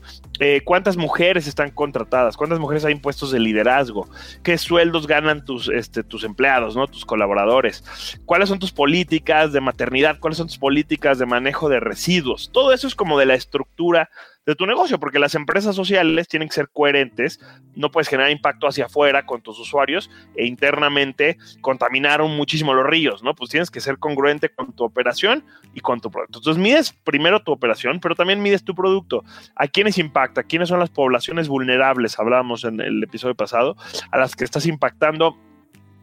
eh, 0.44 0.60
cuántas 0.64 0.96
mujeres 0.96 1.46
están 1.46 1.70
contratadas, 1.70 2.36
cuántas 2.36 2.58
mujeres 2.58 2.84
hay 2.84 2.94
en 2.94 3.00
puestos 3.00 3.30
de 3.30 3.38
liderazgo, 3.38 4.08
qué 4.42 4.58
sueldos 4.58 5.06
ganan 5.06 5.44
tus, 5.44 5.68
este, 5.68 6.02
tus 6.02 6.24
empleados, 6.24 6.74
¿no? 6.74 6.88
tus 6.88 7.04
colaboradores, 7.04 7.84
cuáles 8.26 8.48
son 8.48 8.58
tus 8.58 8.72
políticas 8.72 9.52
de 9.52 9.60
maternidad, 9.60 10.18
cuáles 10.18 10.38
son 10.38 10.48
tus 10.48 10.58
políticas 10.58 11.20
de 11.20 11.26
manejo 11.26 11.68
de 11.68 11.78
residuos. 11.78 12.50
Todo 12.52 12.72
eso 12.72 12.88
es 12.88 12.96
como 12.96 13.20
de 13.20 13.26
la 13.26 13.34
estructura 13.34 14.10
de 14.44 14.56
tu 14.56 14.66
negocio, 14.66 14.98
porque 14.98 15.18
las 15.18 15.34
empresas 15.34 15.76
sociales 15.76 16.26
tienen 16.26 16.48
que 16.48 16.54
ser 16.54 16.68
coherentes, 16.68 17.40
no 17.76 17.90
puedes 17.90 18.08
generar 18.08 18.30
impacto 18.30 18.66
hacia 18.66 18.86
afuera 18.86 19.24
con 19.24 19.40
tus 19.40 19.58
usuarios 19.58 20.10
e 20.34 20.46
internamente 20.46 21.38
contaminaron 21.60 22.36
muchísimo 22.36 22.74
los 22.74 22.86
ríos, 22.86 23.22
¿no? 23.22 23.34
Pues 23.34 23.50
tienes 23.50 23.70
que 23.70 23.80
ser 23.80 23.98
congruente 23.98 24.48
con 24.48 24.72
tu 24.72 24.84
operación 24.84 25.44
y 25.74 25.80
con 25.80 26.00
tu 26.00 26.10
producto. 26.10 26.38
Entonces 26.38 26.62
mides 26.62 26.92
primero 26.92 27.40
tu 27.40 27.52
operación, 27.52 28.00
pero 28.00 28.14
también 28.14 28.42
mides 28.42 28.64
tu 28.64 28.74
producto. 28.74 29.22
¿A 29.54 29.68
quiénes 29.68 29.98
impacta? 29.98 30.42
¿Quiénes 30.42 30.68
son 30.68 30.80
las 30.80 30.90
poblaciones 30.90 31.48
vulnerables? 31.48 32.18
Hablábamos 32.18 32.64
en 32.64 32.80
el 32.80 33.02
episodio 33.02 33.34
pasado, 33.34 33.76
a 34.10 34.18
las 34.18 34.34
que 34.34 34.44
estás 34.44 34.66
impactando 34.66 35.36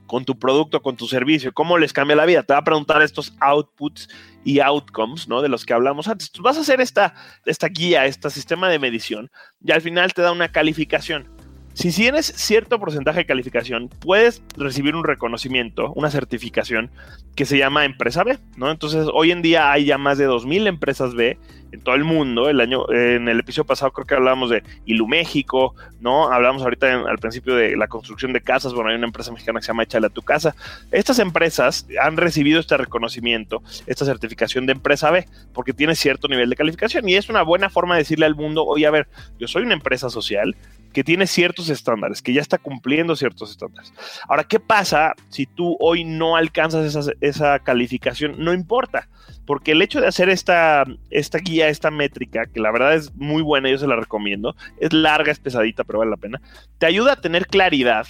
con 0.10 0.26
tu 0.26 0.40
producto, 0.40 0.82
con 0.82 0.98
tu 0.98 1.08
servicio, 1.08 1.54
cómo 1.54 1.78
les 1.78 1.94
cambia 1.94 2.16
la 2.16 2.26
vida. 2.26 2.42
Te 2.42 2.52
va 2.52 2.60
a 2.60 2.64
preguntar 2.64 3.04
estos 3.04 3.32
outputs 3.40 4.10
y 4.44 4.60
outcomes, 4.60 5.28
¿no? 5.28 5.44
De 5.44 5.50
los 5.50 5.68
que 5.68 5.74
hablamos 5.74 6.08
antes. 6.08 6.32
Tú 6.32 6.42
vas 6.42 6.58
a 6.58 6.62
hacer 6.62 6.82
esta, 6.82 7.14
esta 7.46 7.68
guía, 7.68 8.08
este 8.08 8.28
sistema 8.32 8.70
de 8.70 8.80
medición, 8.80 9.30
y 9.64 9.72
al 9.72 9.82
final 9.82 10.12
te 10.12 10.24
da 10.24 10.32
una 10.32 10.52
calificación. 10.52 11.30
Si 11.74 11.92
tienes 11.94 12.26
cierto 12.26 12.78
porcentaje 12.78 13.20
de 13.20 13.26
calificación, 13.26 13.88
puedes 13.88 14.44
recibir 14.58 14.96
un 14.96 15.06
reconocimiento, 15.06 15.94
una 15.94 16.12
certificación 16.12 16.92
que 17.36 17.46
se 17.46 17.58
llama 17.58 17.86
Empresa 17.86 18.24
B, 18.24 18.38
¿no? 18.58 18.70
Entonces, 18.70 19.08
hoy 19.14 19.32
en 19.32 19.42
día 19.42 19.72
hay 19.72 19.86
ya 19.86 19.98
más 19.98 20.18
de 20.18 20.28
2.000 20.28 20.68
empresas 20.68 21.14
B 21.16 21.38
en 21.72 21.82
todo 21.82 21.96
el 21.96 22.04
mundo. 22.04 22.50
El 22.50 22.60
año, 22.60 22.92
en 22.92 23.30
el 23.30 23.40
episodio 23.40 23.66
pasado 23.66 23.92
creo 23.92 24.06
que 24.06 24.16
hablábamos 24.16 24.50
de 24.50 24.64
Ilu 24.86 25.08
México, 25.08 25.74
¿no? 26.02 26.32
Hablamos 26.32 26.62
ahorita 26.64 27.04
al 27.08 27.18
principio 27.20 27.56
de 27.56 27.78
la 27.78 27.88
construcción 27.88 28.34
de 28.34 28.42
casas. 28.42 28.74
Bueno, 28.74 28.90
hay 28.90 28.98
una 28.98 29.08
empresa 29.08 29.32
mexicana 29.32 29.60
que 29.60 29.66
se 29.66 29.72
llama 29.72 29.84
Échale 29.84 30.08
a 30.08 30.10
tu 30.10 30.22
casa. 30.22 30.56
Estas 30.92 31.20
empresas 31.20 31.88
han 32.02 32.18
recibido 32.18 32.60
este 32.60 32.76
reconocimiento, 32.76 33.62
esta 33.88 34.04
certificación 34.04 34.66
de 34.66 34.74
Empresa 34.74 35.12
B, 35.12 35.26
porque 35.54 35.74
tiene 35.74 35.96
cierto 35.96 36.28
nivel 36.28 36.50
de 36.50 36.56
calificación 36.56 37.08
y 37.08 37.16
es 37.16 37.30
una 37.30 37.44
buena 37.44 37.70
forma 37.70 37.96
de 37.96 38.02
decirle 38.02 38.26
al 38.26 38.36
mundo, 38.36 38.66
oye, 38.66 38.86
a 38.86 38.92
ver, 38.92 39.08
yo 39.40 39.48
soy 39.48 39.64
una 39.64 39.76
empresa 39.76 40.10
social, 40.10 40.56
que 40.94 41.04
tiene 41.04 41.28
ciertos 41.28 41.70
estándares, 41.70 42.22
que 42.22 42.34
ya 42.34 42.42
está 42.42 42.58
cumpliendo 42.58 43.16
ciertos 43.16 43.52
estándares. 43.52 43.94
Ahora, 44.28 44.44
¿qué 44.44 44.60
pasa 44.60 45.14
si 45.30 45.46
tú 45.46 45.78
hoy 45.80 46.04
no 46.04 46.36
alcanzas 46.36 46.86
esa, 46.86 47.12
esa 47.22 47.60
calificación? 47.60 48.36
No 48.38 48.54
importa, 48.54 49.08
porque 49.46 49.72
el 49.72 49.82
hecho 49.82 50.02
de 50.02 50.08
hacer 50.08 50.30
esta, 50.30 50.86
esta 51.10 51.40
guía, 51.40 51.70
esta 51.70 51.92
métrica, 51.92 52.46
que 52.46 52.60
la 52.60 52.72
verdad 52.72 52.96
es 52.96 53.16
muy 53.16 53.42
buena, 53.42 53.70
yo 53.70 53.78
se 53.78 53.88
la 53.88 53.96
recomiendo, 53.96 54.56
es 54.80 54.94
larga, 54.94 55.32
es 55.32 55.40
pesadita, 55.40 55.84
pero 55.84 56.00
vale 56.00 56.12
la 56.12 56.18
pena, 56.18 56.42
te 56.78 56.86
ayuda 56.86 57.14
a 57.14 57.22
tener 57.22 57.48
claridad 57.48 58.08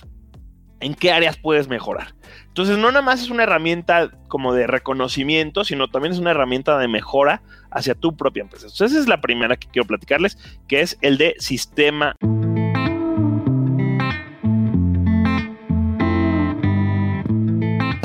en 0.81 0.93
qué 0.93 1.11
áreas 1.11 1.37
puedes 1.37 1.67
mejorar. 1.67 2.15
Entonces, 2.47 2.77
no 2.77 2.87
nada 2.91 3.01
más 3.01 3.21
es 3.21 3.29
una 3.29 3.43
herramienta 3.43 4.11
como 4.27 4.53
de 4.53 4.67
reconocimiento, 4.67 5.63
sino 5.63 5.89
también 5.89 6.13
es 6.13 6.19
una 6.19 6.31
herramienta 6.31 6.77
de 6.77 6.87
mejora 6.87 7.41
hacia 7.71 7.95
tu 7.95 8.15
propia 8.15 8.41
empresa. 8.41 8.67
Entonces, 8.67 8.91
esa 8.91 9.01
es 9.01 9.07
la 9.07 9.21
primera 9.21 9.57
que 9.57 9.67
quiero 9.67 9.87
platicarles, 9.87 10.37
que 10.67 10.81
es 10.81 10.97
el 11.01 11.17
de 11.17 11.35
sistema. 11.39 12.15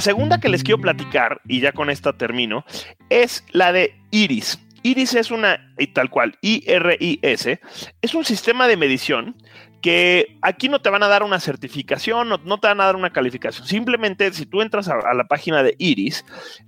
Segunda 0.05 0.39
que 0.39 0.51
les 0.51 0.63
quiero 0.63 0.81
platicar, 0.81 1.41
y 1.49 1.61
ya 1.61 1.73
con 1.73 1.89
esta 1.89 2.13
termino, 2.13 2.65
es 3.09 3.45
la 3.53 3.73
de 3.73 3.97
Iris. 4.11 4.61
Iris 4.83 5.15
es 5.15 5.31
una, 5.31 5.75
y 5.79 5.87
tal 5.89 6.11
cual, 6.11 6.37
I-R-I-S, 6.43 7.59
es 8.03 8.15
un 8.15 8.25
sistema 8.25 8.69
de 8.69 8.77
medición 8.77 9.35
que 9.81 10.39
aquí 10.43 10.69
no 10.69 10.81
te 10.81 10.91
van 10.91 11.03
a 11.03 11.09
dar 11.09 11.23
una 11.23 11.41
certificación, 11.41 12.29
no, 12.29 12.39
no, 12.39 12.59
te 12.59 12.69
van 12.69 12.81
a 12.83 12.85
dar 12.85 12.97
una 12.97 13.11
calificación. 13.11 13.67
Simplemente, 13.67 14.31
si 14.33 14.45
tú 14.45 14.61
entras 14.61 14.89
a, 14.89 14.95
a, 14.95 15.15
la 15.15 15.25
página 15.25 15.63
de 15.63 15.75
Iris, 15.79 16.25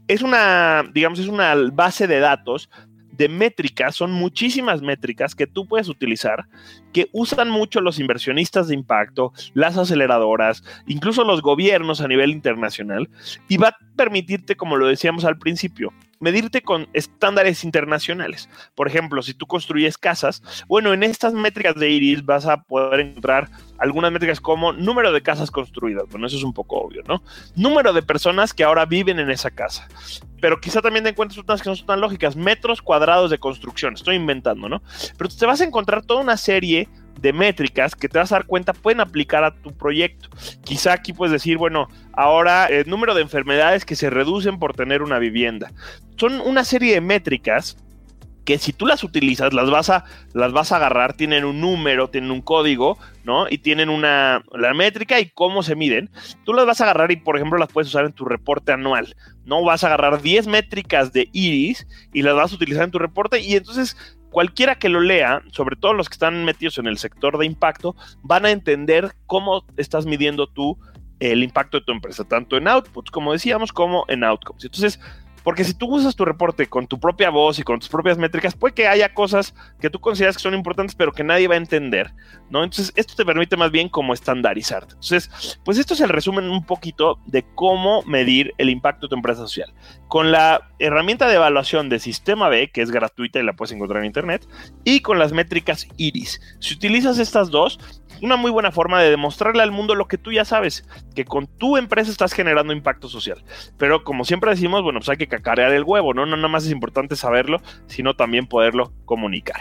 es 0.08 0.22
una, 0.22 0.84
digamos, 0.94 1.18
es 1.18 1.28
una 1.28 1.54
base 1.72 2.06
de 2.06 2.20
datos 2.20 2.70
de 3.16 3.28
métricas, 3.28 3.94
son 3.94 4.12
muchísimas 4.12 4.82
métricas 4.82 5.34
que 5.34 5.46
tú 5.46 5.66
puedes 5.66 5.88
utilizar, 5.88 6.46
que 6.92 7.08
usan 7.12 7.50
mucho 7.50 7.80
los 7.80 7.98
inversionistas 7.98 8.68
de 8.68 8.74
impacto, 8.74 9.32
las 9.54 9.76
aceleradoras, 9.76 10.62
incluso 10.86 11.24
los 11.24 11.42
gobiernos 11.42 12.00
a 12.00 12.08
nivel 12.08 12.30
internacional, 12.30 13.08
y 13.48 13.56
va 13.56 13.68
a 13.68 13.76
permitirte, 13.96 14.56
como 14.56 14.76
lo 14.76 14.86
decíamos 14.86 15.24
al 15.24 15.38
principio, 15.38 15.92
medirte 16.20 16.62
con 16.62 16.88
estándares 16.92 17.64
internacionales. 17.64 18.48
Por 18.74 18.88
ejemplo, 18.88 19.22
si 19.22 19.34
tú 19.34 19.46
construyes 19.46 19.98
casas, 19.98 20.42
bueno, 20.68 20.92
en 20.92 21.02
estas 21.02 21.32
métricas 21.32 21.74
de 21.74 21.90
IRIS 21.90 22.24
vas 22.24 22.46
a 22.46 22.62
poder 22.62 23.00
encontrar 23.00 23.48
algunas 23.78 24.12
métricas 24.12 24.40
como 24.40 24.72
número 24.72 25.12
de 25.12 25.22
casas 25.22 25.50
construidas, 25.50 26.04
bueno, 26.10 26.26
eso 26.26 26.36
es 26.36 26.42
un 26.42 26.52
poco 26.52 26.78
obvio, 26.78 27.02
¿no? 27.06 27.22
Número 27.54 27.92
de 27.92 28.02
personas 28.02 28.54
que 28.54 28.64
ahora 28.64 28.86
viven 28.86 29.18
en 29.18 29.30
esa 29.30 29.50
casa. 29.50 29.88
Pero 30.40 30.60
quizá 30.60 30.82
también 30.82 31.04
te 31.04 31.10
encuentres 31.10 31.42
unas 31.42 31.62
que 31.62 31.70
no 31.70 31.76
son 31.76 31.86
tan 31.86 32.00
lógicas, 32.00 32.36
metros 32.36 32.82
cuadrados 32.82 33.30
de 33.30 33.38
construcción, 33.38 33.94
estoy 33.94 34.16
inventando, 34.16 34.68
¿no? 34.68 34.82
Pero 35.16 35.30
te 35.30 35.46
vas 35.46 35.60
a 35.60 35.64
encontrar 35.64 36.04
toda 36.04 36.20
una 36.20 36.36
serie 36.36 36.88
de 37.20 37.32
métricas 37.32 37.94
que 37.94 38.08
te 38.08 38.18
vas 38.18 38.32
a 38.32 38.36
dar 38.36 38.46
cuenta 38.46 38.72
pueden 38.72 39.00
aplicar 39.00 39.44
a 39.44 39.54
tu 39.54 39.72
proyecto. 39.72 40.28
Quizá 40.64 40.92
aquí 40.92 41.12
puedes 41.12 41.32
decir, 41.32 41.56
bueno, 41.58 41.88
ahora 42.12 42.66
el 42.66 42.88
número 42.88 43.14
de 43.14 43.22
enfermedades 43.22 43.84
que 43.84 43.96
se 43.96 44.10
reducen 44.10 44.58
por 44.58 44.74
tener 44.74 45.02
una 45.02 45.18
vivienda. 45.18 45.72
Son 46.16 46.40
una 46.40 46.64
serie 46.64 46.94
de 46.94 47.00
métricas 47.00 47.76
que 48.46 48.58
si 48.58 48.72
tú 48.72 48.86
las 48.86 49.02
utilizas, 49.02 49.52
las 49.52 49.68
vas 49.70 49.90
a, 49.90 50.04
las 50.32 50.52
vas 50.52 50.70
a 50.70 50.76
agarrar, 50.76 51.14
tienen 51.14 51.44
un 51.44 51.60
número, 51.60 52.08
tienen 52.08 52.30
un 52.30 52.40
código, 52.40 52.96
¿no? 53.24 53.46
Y 53.50 53.58
tienen 53.58 53.90
una, 53.90 54.44
la 54.52 54.72
métrica 54.72 55.18
y 55.18 55.28
cómo 55.28 55.64
se 55.64 55.74
miden. 55.74 56.10
Tú 56.44 56.54
las 56.54 56.64
vas 56.64 56.80
a 56.80 56.84
agarrar 56.84 57.10
y, 57.10 57.16
por 57.16 57.36
ejemplo, 57.36 57.58
las 57.58 57.70
puedes 57.70 57.88
usar 57.88 58.06
en 58.06 58.12
tu 58.12 58.24
reporte 58.24 58.72
anual, 58.72 59.16
¿no? 59.44 59.64
Vas 59.64 59.82
a 59.82 59.88
agarrar 59.88 60.22
10 60.22 60.46
métricas 60.46 61.12
de 61.12 61.28
iris 61.32 61.88
y 62.12 62.22
las 62.22 62.36
vas 62.36 62.52
a 62.52 62.54
utilizar 62.54 62.84
en 62.84 62.92
tu 62.92 63.00
reporte 63.00 63.40
y 63.40 63.56
entonces 63.56 63.96
cualquiera 64.36 64.74
que 64.74 64.90
lo 64.90 65.00
lea, 65.00 65.40
sobre 65.50 65.76
todo 65.76 65.94
los 65.94 66.10
que 66.10 66.12
están 66.12 66.44
metidos 66.44 66.76
en 66.76 66.86
el 66.86 66.98
sector 66.98 67.38
de 67.38 67.46
impacto, 67.46 67.96
van 68.20 68.44
a 68.44 68.50
entender 68.50 69.14
cómo 69.24 69.64
estás 69.78 70.04
midiendo 70.04 70.46
tú 70.46 70.78
el 71.20 71.42
impacto 71.42 71.78
de 71.78 71.86
tu 71.86 71.92
empresa, 71.92 72.22
tanto 72.22 72.58
en 72.58 72.68
outputs, 72.68 73.10
como 73.10 73.32
decíamos, 73.32 73.72
como 73.72 74.04
en 74.08 74.24
outcomes. 74.24 74.62
Entonces, 74.62 75.00
porque 75.46 75.62
si 75.62 75.74
tú 75.74 75.86
usas 75.94 76.16
tu 76.16 76.24
reporte 76.24 76.66
con 76.66 76.88
tu 76.88 76.98
propia 76.98 77.30
voz 77.30 77.60
y 77.60 77.62
con 77.62 77.78
tus 77.78 77.88
propias 77.88 78.18
métricas, 78.18 78.56
puede 78.56 78.74
que 78.74 78.88
haya 78.88 79.14
cosas 79.14 79.54
que 79.80 79.88
tú 79.88 80.00
consideras 80.00 80.36
que 80.36 80.42
son 80.42 80.54
importantes, 80.54 80.96
pero 80.96 81.12
que 81.12 81.22
nadie 81.22 81.46
va 81.46 81.54
a 81.54 81.58
entender, 81.58 82.12
¿no? 82.50 82.64
Entonces, 82.64 82.92
esto 82.96 83.14
te 83.14 83.24
permite 83.24 83.56
más 83.56 83.70
bien 83.70 83.88
como 83.88 84.12
estandarizarte. 84.12 84.94
Entonces, 84.94 85.60
pues 85.64 85.78
esto 85.78 85.94
es 85.94 86.00
el 86.00 86.08
resumen 86.08 86.50
un 86.50 86.66
poquito 86.66 87.20
de 87.26 87.44
cómo 87.54 88.02
medir 88.02 88.54
el 88.58 88.70
impacto 88.70 89.06
de 89.06 89.10
tu 89.10 89.14
empresa 89.14 89.42
social. 89.42 89.72
Con 90.08 90.32
la 90.32 90.68
herramienta 90.80 91.28
de 91.28 91.36
evaluación 91.36 91.90
de 91.90 92.00
Sistema 92.00 92.48
B, 92.48 92.72
que 92.72 92.82
es 92.82 92.90
gratuita 92.90 93.38
y 93.38 93.44
la 93.44 93.52
puedes 93.52 93.70
encontrar 93.70 94.00
en 94.00 94.06
internet, 94.06 94.48
y 94.82 94.98
con 94.98 95.20
las 95.20 95.30
métricas 95.30 95.86
IRIS. 95.96 96.40
Si 96.58 96.74
utilizas 96.74 97.20
estas 97.20 97.52
dos, 97.52 97.78
una 98.22 98.36
muy 98.36 98.50
buena 98.50 98.72
forma 98.72 99.00
de 99.00 99.10
demostrarle 99.10 99.62
al 99.62 99.70
mundo 99.70 99.94
lo 99.94 100.08
que 100.08 100.18
tú 100.18 100.32
ya 100.32 100.44
sabes, 100.44 100.84
que 101.14 101.24
con 101.24 101.46
tu 101.46 101.76
empresa 101.76 102.10
estás 102.10 102.32
generando 102.32 102.72
impacto 102.72 103.08
social. 103.08 103.44
Pero 103.78 104.04
como 104.04 104.24
siempre 104.24 104.50
decimos, 104.50 104.82
bueno, 104.82 105.00
pues 105.00 105.08
hay 105.08 105.16
que 105.16 105.28
cacarear 105.36 105.72
el 105.72 105.84
huevo, 105.84 106.14
¿no? 106.14 106.26
No 106.26 106.36
nada 106.36 106.48
más 106.48 106.64
es 106.64 106.72
importante 106.72 107.16
saberlo, 107.16 107.60
sino 107.86 108.14
también 108.14 108.46
poderlo 108.46 108.92
comunicar. 109.04 109.60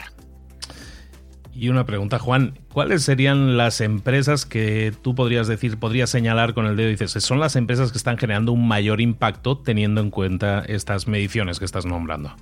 Y 1.53 1.69
una 1.69 1.85
pregunta, 1.85 2.19
Juan, 2.19 2.59
¿cuáles 2.73 3.03
serían 3.03 3.55
las 3.55 3.79
empresas 3.79 4.45
que 4.45 4.93
tú 5.01 5.15
podrías 5.15 5.47
decir, 5.47 5.77
podrías 5.77 6.09
señalar 6.09 6.53
con 6.53 6.65
el 6.65 6.75
dedo 6.75 6.89
y 6.89 6.97
dices, 6.97 7.11
son 7.23 7.39
las 7.39 7.55
empresas 7.55 7.93
que 7.93 7.97
están 7.97 8.17
generando 8.17 8.51
un 8.51 8.67
mayor 8.67 8.99
impacto 8.99 9.57
teniendo 9.59 10.01
en 10.01 10.09
cuenta 10.09 10.63
estas 10.67 11.07
mediciones 11.07 11.59
que 11.59 11.65
estás 11.65 11.85
nombrando? 11.85 12.35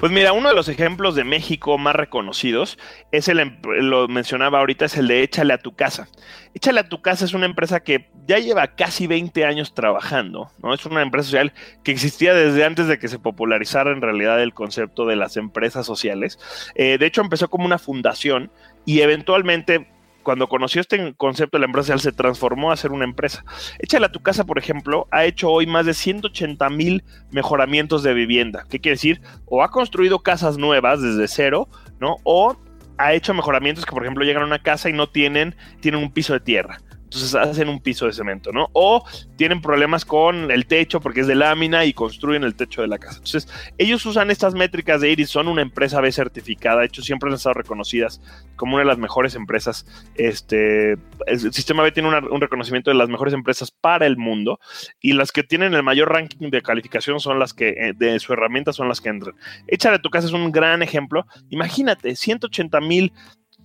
Pues 0.00 0.12
mira, 0.12 0.32
uno 0.32 0.48
de 0.48 0.54
los 0.54 0.70
ejemplos 0.70 1.14
de 1.14 1.24
México 1.24 1.76
más 1.76 1.94
reconocidos 1.94 2.78
es 3.12 3.28
el, 3.28 3.38
em, 3.38 3.60
lo 3.62 4.08
mencionaba 4.08 4.58
ahorita, 4.58 4.86
es 4.86 4.96
el 4.96 5.06
de 5.08 5.22
Échale 5.22 5.52
a 5.52 5.58
tu 5.58 5.74
casa. 5.76 6.08
Échale 6.54 6.80
a 6.80 6.88
tu 6.88 7.02
casa 7.02 7.26
es 7.26 7.34
una 7.34 7.44
empresa 7.44 7.80
que 7.80 8.08
ya 8.26 8.38
lleva 8.38 8.68
casi 8.68 9.06
20 9.06 9.44
años 9.44 9.74
trabajando, 9.74 10.50
¿no? 10.62 10.72
Es 10.72 10.86
una 10.86 11.02
empresa 11.02 11.26
social 11.26 11.52
que 11.84 11.92
existía 11.92 12.32
desde 12.32 12.64
antes 12.64 12.86
de 12.86 12.98
que 12.98 13.08
se 13.08 13.18
popularizara 13.18 13.92
en 13.92 14.00
realidad 14.00 14.42
el 14.42 14.54
concepto 14.54 15.04
de 15.04 15.16
las 15.16 15.36
empresas 15.36 15.84
sociales. 15.84 16.38
Eh, 16.76 16.96
de 16.98 17.04
hecho, 17.04 17.20
empezó 17.20 17.50
como 17.50 17.66
una 17.66 17.78
fundación 17.78 18.50
y 18.86 19.02
eventualmente 19.02 19.86
cuando 20.22 20.48
conoció 20.48 20.80
este 20.80 21.14
concepto 21.14 21.56
de 21.56 21.60
la 21.60 21.66
empresa 21.66 21.96
se 21.98 22.12
transformó 22.12 22.72
a 22.72 22.76
ser 22.76 22.92
una 22.92 23.04
empresa. 23.04 23.44
Échale 23.78 24.06
a 24.06 24.12
tu 24.12 24.20
casa, 24.20 24.44
por 24.44 24.58
ejemplo, 24.58 25.06
ha 25.10 25.24
hecho 25.24 25.50
hoy 25.50 25.66
más 25.66 25.86
de 25.86 25.94
180 25.94 26.68
mil 26.70 27.04
mejoramientos 27.30 28.02
de 28.02 28.14
vivienda. 28.14 28.64
¿Qué 28.68 28.80
quiere 28.80 28.96
decir? 28.96 29.20
O 29.46 29.62
ha 29.62 29.70
construido 29.70 30.20
casas 30.20 30.58
nuevas 30.58 31.00
desde 31.00 31.28
cero, 31.28 31.68
¿no? 32.00 32.16
O 32.24 32.56
ha 32.98 33.14
hecho 33.14 33.32
mejoramientos 33.34 33.86
que, 33.86 33.92
por 33.92 34.02
ejemplo, 34.02 34.24
llegan 34.24 34.42
a 34.42 34.46
una 34.46 34.62
casa 34.62 34.90
y 34.90 34.92
no 34.92 35.08
tienen, 35.08 35.54
tienen 35.80 36.02
un 36.02 36.12
piso 36.12 36.34
de 36.34 36.40
tierra 36.40 36.80
entonces 37.10 37.34
hacen 37.34 37.68
un 37.68 37.80
piso 37.80 38.06
de 38.06 38.12
cemento, 38.12 38.52
¿no? 38.52 38.68
O 38.72 39.04
tienen 39.34 39.60
problemas 39.60 40.04
con 40.04 40.52
el 40.52 40.66
techo 40.66 41.00
porque 41.00 41.22
es 41.22 41.26
de 41.26 41.34
lámina 41.34 41.84
y 41.84 41.92
construyen 41.92 42.44
el 42.44 42.54
techo 42.54 42.82
de 42.82 42.88
la 42.88 42.98
casa. 42.98 43.16
Entonces, 43.16 43.48
ellos 43.78 44.06
usan 44.06 44.30
estas 44.30 44.54
métricas 44.54 45.00
de 45.00 45.10
Iris, 45.10 45.28
son 45.28 45.48
una 45.48 45.60
empresa 45.60 46.00
B 46.00 46.12
certificada, 46.12 46.82
de 46.82 46.86
hecho 46.86 47.02
siempre 47.02 47.28
han 47.28 47.34
estado 47.34 47.54
reconocidas 47.54 48.20
como 48.54 48.74
una 48.74 48.84
de 48.84 48.88
las 48.88 48.98
mejores 48.98 49.34
empresas. 49.34 49.86
Este, 50.14 50.92
el 51.26 51.52
sistema 51.52 51.82
B 51.82 51.90
tiene 51.90 52.16
un 52.16 52.40
reconocimiento 52.40 52.92
de 52.92 52.96
las 52.96 53.08
mejores 53.08 53.34
empresas 53.34 53.72
para 53.72 54.06
el 54.06 54.16
mundo 54.16 54.60
y 55.00 55.14
las 55.14 55.32
que 55.32 55.42
tienen 55.42 55.74
el 55.74 55.82
mayor 55.82 56.12
ranking 56.12 56.50
de 56.50 56.62
calificación 56.62 57.18
son 57.18 57.40
las 57.40 57.52
que, 57.52 57.70
eh, 57.70 57.92
de 57.96 58.20
su 58.20 58.32
herramienta 58.32 58.72
son 58.72 58.88
las 58.88 59.00
que 59.00 59.08
entran. 59.08 59.34
Échale 59.66 59.98
tu 59.98 60.10
casa 60.10 60.28
es 60.28 60.32
un 60.32 60.52
gran 60.52 60.80
ejemplo. 60.84 61.26
Imagínate, 61.48 62.14
180 62.14 62.80
mil 62.80 63.12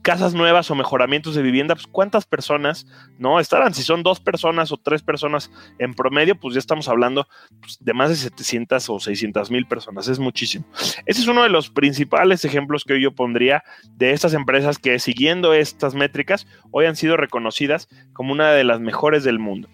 casas 0.06 0.36
nuevas 0.36 0.70
o 0.70 0.76
mejoramientos 0.76 1.34
de 1.34 1.42
vivienda, 1.42 1.74
pues 1.74 1.88
cuántas 1.88 2.28
personas 2.28 2.86
no 3.18 3.40
estarán. 3.40 3.74
Si 3.74 3.82
son 3.82 4.04
dos 4.04 4.20
personas 4.20 4.72
o 4.72 4.78
tres 4.78 5.02
personas 5.02 5.50
en 5.80 5.96
promedio, 5.96 6.40
pues 6.40 6.54
ya 6.54 6.60
estamos 6.60 6.88
hablando 6.88 7.28
pues, 7.60 7.80
de 7.82 7.92
más 7.96 8.10
de 8.10 8.16
700 8.16 8.88
o 8.92 9.00
600 9.00 9.50
mil 9.50 9.66
personas. 9.66 10.08
Es 10.08 10.20
muchísimo. 10.20 10.64
Ese 11.08 11.22
es 11.22 11.28
uno 11.28 11.42
de 11.42 11.50
los 11.50 11.72
principales 11.72 12.46
ejemplos 12.46 12.84
que 12.84 13.02
yo 13.02 13.16
pondría 13.16 13.64
de 13.98 14.12
estas 14.12 14.36
empresas 14.36 14.78
que 14.78 15.00
siguiendo 15.00 15.56
estas 15.56 15.96
métricas 15.96 16.46
hoy 16.70 16.86
han 16.86 16.96
sido 16.96 17.18
reconocidas 17.18 17.88
como 18.14 18.32
una 18.32 18.52
de 18.52 18.64
las 18.64 18.80
mejores 18.80 19.24
del 19.24 19.40
mundo. 19.40 19.70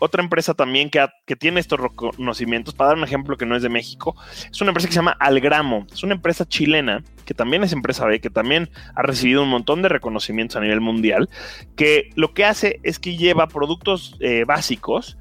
Otra 0.00 0.22
empresa 0.22 0.54
también 0.54 0.90
que, 0.90 1.06
que, 1.24 1.36
tiene 1.36 1.60
estos 1.60 1.78
reconocimientos, 1.78 2.74
para 2.74 2.88
dar 2.88 2.98
un 2.98 3.04
ejemplo 3.04 3.36
que 3.36 3.46
no 3.46 3.54
es 3.54 3.62
de 3.62 3.68
México, 3.68 4.16
es 4.50 4.60
una 4.60 4.70
empresa 4.70 4.88
que 4.88 4.92
se 4.92 4.98
llama 4.98 5.16
Algramo. 5.20 5.86
Es 5.92 6.02
una 6.02 6.14
empresa 6.14 6.44
chilena 6.46 7.04
que 7.24 7.32
también 7.34 7.62
es 7.62 7.72
empresa 7.72 8.04
B, 8.04 8.20
que 8.20 8.30
también 8.30 8.70
ha 8.96 9.02
recibido 9.02 9.42
un 9.42 9.48
montón 9.48 9.82
de 9.82 9.88
reconocimientos 9.88 10.56
a 10.56 10.60
nivel 10.60 10.80
mundial, 10.80 11.28
que 11.76 12.10
lo 12.16 12.34
que 12.34 12.44
hace 12.44 12.80
es 12.82 12.98
que 12.98 13.16
lleva 13.16 13.46
productos 13.46 14.16
eh, 14.20 14.44
básicos 14.44 15.16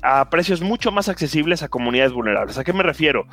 a 0.00 0.30
precios 0.30 0.62
mucho 0.62 0.90
más 0.90 1.08
accesibles 1.08 1.62
a 1.62 1.68
comunidades 1.68 2.12
vulnerables. 2.12 2.56
¿A 2.56 2.64
qué 2.64 2.72
me 2.72 2.84
refiero? 2.84 3.26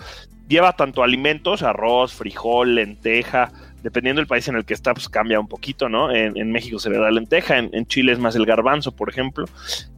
Lleva 0.48 0.75
tanto 0.75 1.03
alimentos, 1.03 1.63
arroz, 1.63 2.13
frijol, 2.13 2.75
lenteja, 2.75 3.51
dependiendo 3.82 4.20
del 4.20 4.27
país 4.27 4.48
en 4.48 4.55
el 4.55 4.65
que 4.65 4.74
está, 4.74 4.94
pues 4.94 5.08
cambia 5.08 5.39
un 5.39 5.48
poquito, 5.48 5.89
¿no? 5.89 6.12
En, 6.12 6.51
México 6.51 6.79
se 6.79 6.89
le 6.89 6.98
da 6.98 7.12
lenteja, 7.12 7.60
en, 7.60 7.70
en, 7.74 7.86
Chile 7.86 8.12
es 8.12 8.20
más 8.20 8.36
el 8.36 8.46
garbanzo, 8.46 8.91
por 8.91 9.10
ejemplo 9.10 9.46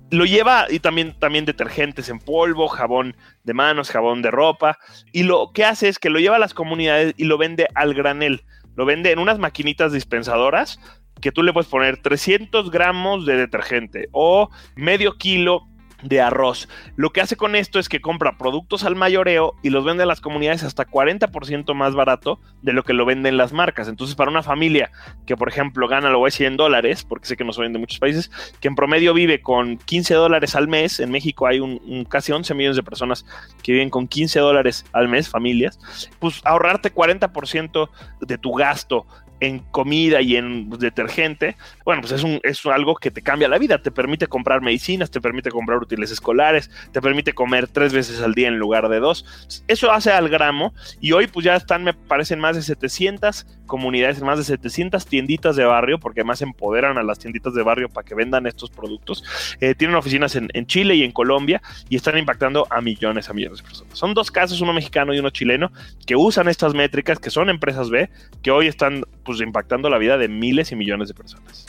lo 0.09 0.25
lleva 0.25 0.67
y 0.69 0.79
también, 0.79 1.13
también 1.19 1.45
detergentes 1.45 2.09
en 2.09 2.19
polvo, 2.19 2.67
jabón 2.67 3.15
de 3.43 3.53
manos, 3.53 3.89
jabón 3.89 4.21
de 4.21 4.31
ropa. 4.31 4.77
Y 5.11 5.23
lo 5.23 5.51
que 5.53 5.65
hace 5.65 5.89
es 5.89 5.99
que 5.99 6.09
lo 6.09 6.19
lleva 6.19 6.37
a 6.37 6.39
las 6.39 6.53
comunidades 6.53 7.13
y 7.17 7.25
lo 7.25 7.37
vende 7.37 7.67
al 7.75 7.93
granel. 7.93 8.43
Lo 8.75 8.85
vende 8.85 9.11
en 9.11 9.19
unas 9.19 9.39
maquinitas 9.39 9.91
dispensadoras 9.91 10.79
que 11.21 11.31
tú 11.31 11.43
le 11.43 11.51
puedes 11.51 11.69
poner 11.69 11.97
300 11.97 12.69
gramos 12.69 13.25
de 13.25 13.37
detergente 13.37 14.07
o 14.11 14.49
medio 14.75 15.17
kilo 15.17 15.67
de 16.03 16.21
arroz. 16.21 16.67
Lo 16.95 17.11
que 17.11 17.21
hace 17.21 17.35
con 17.35 17.55
esto 17.55 17.79
es 17.79 17.89
que 17.89 18.01
compra 18.01 18.37
productos 18.37 18.83
al 18.83 18.95
mayoreo 18.95 19.55
y 19.63 19.69
los 19.69 19.83
vende 19.83 20.03
a 20.03 20.05
las 20.05 20.21
comunidades 20.21 20.63
hasta 20.63 20.87
40% 20.87 21.73
más 21.73 21.95
barato 21.95 22.39
de 22.61 22.73
lo 22.73 22.83
que 22.83 22.93
lo 22.93 23.05
venden 23.05 23.37
las 23.37 23.53
marcas. 23.53 23.87
Entonces, 23.87 24.15
para 24.15 24.31
una 24.31 24.43
familia 24.43 24.91
que, 25.25 25.35
por 25.35 25.49
ejemplo, 25.49 25.87
gana, 25.87 26.09
lo 26.09 26.19
voy 26.19 26.27
a 26.27 26.31
decir 26.31 26.47
en 26.47 26.57
dólares, 26.57 27.03
porque 27.03 27.27
sé 27.27 27.37
que 27.37 27.43
no 27.43 27.53
se 27.53 27.61
vende 27.61 27.77
en 27.77 27.81
muchos 27.81 27.99
países, 27.99 28.31
que 28.59 28.67
en 28.67 28.75
promedio 28.75 29.13
vive 29.13 29.41
con 29.41 29.77
15 29.77 30.13
dólares 30.13 30.55
al 30.55 30.67
mes, 30.67 30.99
en 30.99 31.11
México 31.11 31.47
hay 31.47 31.59
un, 31.59 32.05
casi 32.09 32.31
11 32.31 32.53
millones 32.53 32.75
de 32.75 32.83
personas 32.83 33.25
que 33.63 33.71
viven 33.71 33.89
con 33.89 34.07
15 34.07 34.39
dólares 34.39 34.85
al 34.93 35.07
mes, 35.07 35.29
familias, 35.29 35.79
pues 36.19 36.41
ahorrarte 36.45 36.93
40% 36.93 37.89
de 38.21 38.37
tu 38.37 38.53
gasto 38.53 39.05
en 39.39 39.59
comida 39.59 40.21
y 40.21 40.35
en 40.35 40.69
detergente, 40.69 41.55
bueno, 41.85 42.01
pues 42.01 42.13
es, 42.13 42.23
un, 42.23 42.39
es 42.43 42.65
algo 42.65 42.95
que 42.95 43.11
te 43.11 43.21
cambia 43.21 43.47
la 43.47 43.57
vida, 43.57 43.81
te 43.81 43.91
permite 43.91 44.27
comprar 44.27 44.61
medicinas, 44.61 45.11
te 45.11 45.21
permite 45.21 45.51
comprar 45.51 45.79
útiles 45.79 46.11
escolares, 46.11 46.69
te 46.91 47.01
permite 47.01 47.33
comer 47.33 47.67
tres 47.67 47.93
veces 47.93 48.21
al 48.21 48.33
día 48.33 48.47
en 48.47 48.57
lugar 48.57 48.89
de 48.89 48.99
dos. 48.99 49.25
Eso 49.67 49.91
hace 49.91 50.11
al 50.11 50.29
gramo 50.29 50.73
y 50.99 51.11
hoy 51.11 51.27
pues 51.27 51.45
ya 51.45 51.55
están, 51.55 51.83
me 51.83 51.93
parecen, 51.93 52.39
más 52.39 52.55
de 52.55 52.61
700 52.61 53.45
comunidades, 53.65 54.21
más 54.21 54.37
de 54.37 54.43
700 54.45 55.05
tienditas 55.05 55.55
de 55.55 55.65
barrio, 55.65 55.99
porque 55.99 56.21
además 56.21 56.41
empoderan 56.41 56.97
a 56.97 57.03
las 57.03 57.19
tienditas 57.19 57.53
de 57.53 57.63
barrio 57.63 57.89
para 57.89 58.05
que 58.05 58.15
vendan 58.15 58.47
estos 58.47 58.69
productos. 58.69 59.23
Eh, 59.59 59.75
tienen 59.75 59.95
oficinas 59.95 60.35
en, 60.35 60.49
en 60.53 60.65
Chile 60.65 60.95
y 60.95 61.03
en 61.03 61.11
Colombia 61.11 61.61
y 61.89 61.95
están 61.95 62.17
impactando 62.17 62.67
a 62.69 62.81
millones, 62.81 63.29
a 63.29 63.33
millones 63.33 63.59
de 63.59 63.63
personas. 63.65 63.97
Son 63.97 64.13
dos 64.13 64.31
casos, 64.31 64.61
uno 64.61 64.73
mexicano 64.73 65.13
y 65.13 65.19
uno 65.19 65.29
chileno, 65.29 65.71
que 66.05 66.15
usan 66.15 66.47
estas 66.47 66.73
métricas, 66.73 67.19
que 67.19 67.29
son 67.29 67.49
empresas 67.49 67.89
B, 67.89 68.09
que 68.41 68.51
hoy 68.51 68.67
están 68.67 69.03
pues 69.27 69.41
impactando 69.41 69.89
la 69.89 69.99
vida 69.99 70.17
de 70.17 70.29
miles 70.29 70.71
y 70.71 70.75
millones 70.75 71.09
de 71.09 71.13
personas. 71.13 71.67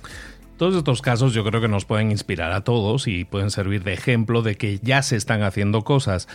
Todos 0.56 0.76
estos 0.76 1.02
casos 1.02 1.34
yo 1.34 1.44
creo 1.44 1.60
que 1.60 1.68
nos 1.68 1.84
pueden 1.84 2.10
inspirar 2.10 2.52
a 2.52 2.62
todos 2.62 3.06
y 3.06 3.24
pueden 3.24 3.50
servir 3.50 3.84
de 3.84 3.92
ejemplo 3.92 4.42
de 4.42 4.56
que 4.56 4.78
ya 4.82 5.02
se 5.02 5.16
están 5.16 5.42
haciendo 5.42 5.82
cosas. 5.82 6.26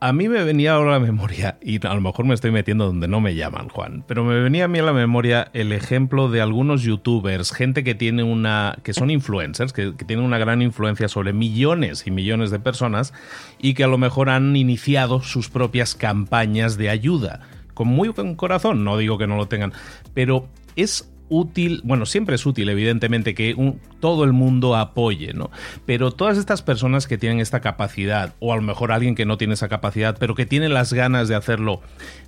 A 0.00 0.12
mí 0.12 0.28
me 0.28 0.44
venía 0.44 0.74
ahora 0.74 0.90
a 0.90 0.98
la 1.00 1.04
memoria, 1.04 1.58
y 1.60 1.84
a 1.84 1.92
lo 1.92 2.00
mejor 2.00 2.24
me 2.24 2.32
estoy 2.32 2.52
metiendo 2.52 2.86
donde 2.86 3.08
no 3.08 3.20
me 3.20 3.34
llaman, 3.34 3.68
Juan, 3.68 4.04
pero 4.06 4.22
me 4.24 4.38
venía 4.38 4.66
a 4.66 4.68
mí 4.68 4.78
a 4.78 4.84
la 4.84 4.92
memoria 4.92 5.50
el 5.54 5.72
ejemplo 5.72 6.30
de 6.30 6.40
algunos 6.40 6.82
youtubers, 6.82 7.50
gente 7.50 7.82
que 7.82 7.96
tiene 7.96 8.22
una. 8.22 8.78
que 8.84 8.94
son 8.94 9.10
influencers, 9.10 9.72
que, 9.72 9.96
que 9.96 10.04
tienen 10.04 10.24
una 10.24 10.38
gran 10.38 10.62
influencia 10.62 11.08
sobre 11.08 11.32
millones 11.32 12.06
y 12.06 12.12
millones 12.12 12.52
de 12.52 12.60
personas, 12.60 13.12
y 13.58 13.74
que 13.74 13.82
a 13.82 13.88
lo 13.88 13.98
mejor 13.98 14.30
han 14.30 14.54
iniciado 14.54 15.20
sus 15.20 15.50
propias 15.50 15.96
campañas 15.96 16.76
de 16.76 16.90
ayuda 16.90 17.40
con 17.78 17.86
muy 17.86 18.08
buen 18.08 18.34
corazón, 18.34 18.82
no 18.82 18.96
digo 18.96 19.18
que 19.18 19.28
no 19.28 19.36
lo 19.36 19.46
tengan, 19.46 19.72
pero 20.12 20.48
es 20.74 21.08
útil, 21.28 21.80
bueno, 21.84 22.06
siempre 22.06 22.34
es 22.34 22.44
útil, 22.44 22.68
evidentemente, 22.70 23.36
que 23.36 23.54
todo 24.00 24.24
el 24.24 24.32
mundo 24.32 24.74
apoye, 24.74 25.32
¿no? 25.32 25.52
Pero 25.86 26.10
todas 26.10 26.38
estas 26.38 26.60
personas 26.60 27.06
que 27.06 27.18
tienen 27.18 27.38
esta 27.38 27.60
capacidad, 27.60 28.34
o 28.40 28.52
a 28.52 28.56
lo 28.56 28.62
mejor 28.62 28.90
alguien 28.90 29.14
que 29.14 29.26
no 29.26 29.38
tiene 29.38 29.54
esa 29.54 29.68
capacidad, 29.68 30.16
pero 30.18 30.34
que 30.34 30.44
tiene 30.44 30.68
las 30.68 30.92
ganas 30.92 31.28
de 31.28 31.36
hacerlo, 31.36 31.80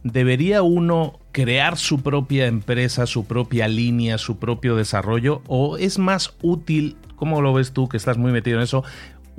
¿debería 0.05 0.63
uno 0.63 1.19
crear 1.33 1.77
su 1.77 2.01
propia 2.01 2.47
empresa, 2.47 3.07
su 3.07 3.25
propia 3.25 3.67
línea, 3.67 4.19
su 4.19 4.39
propio 4.39 4.77
desarrollo? 4.77 5.43
¿O 5.49 5.79
es 5.79 5.99
más 5.99 6.37
útil, 6.43 6.97
cómo 7.17 7.43
lo 7.43 7.53
ves 7.53 7.73
tú, 7.73 7.89
que 7.89 7.97
estás 7.97 8.19
muy 8.19 8.31
metido 8.31 8.59
en 8.59 8.63
eso, 8.63 8.85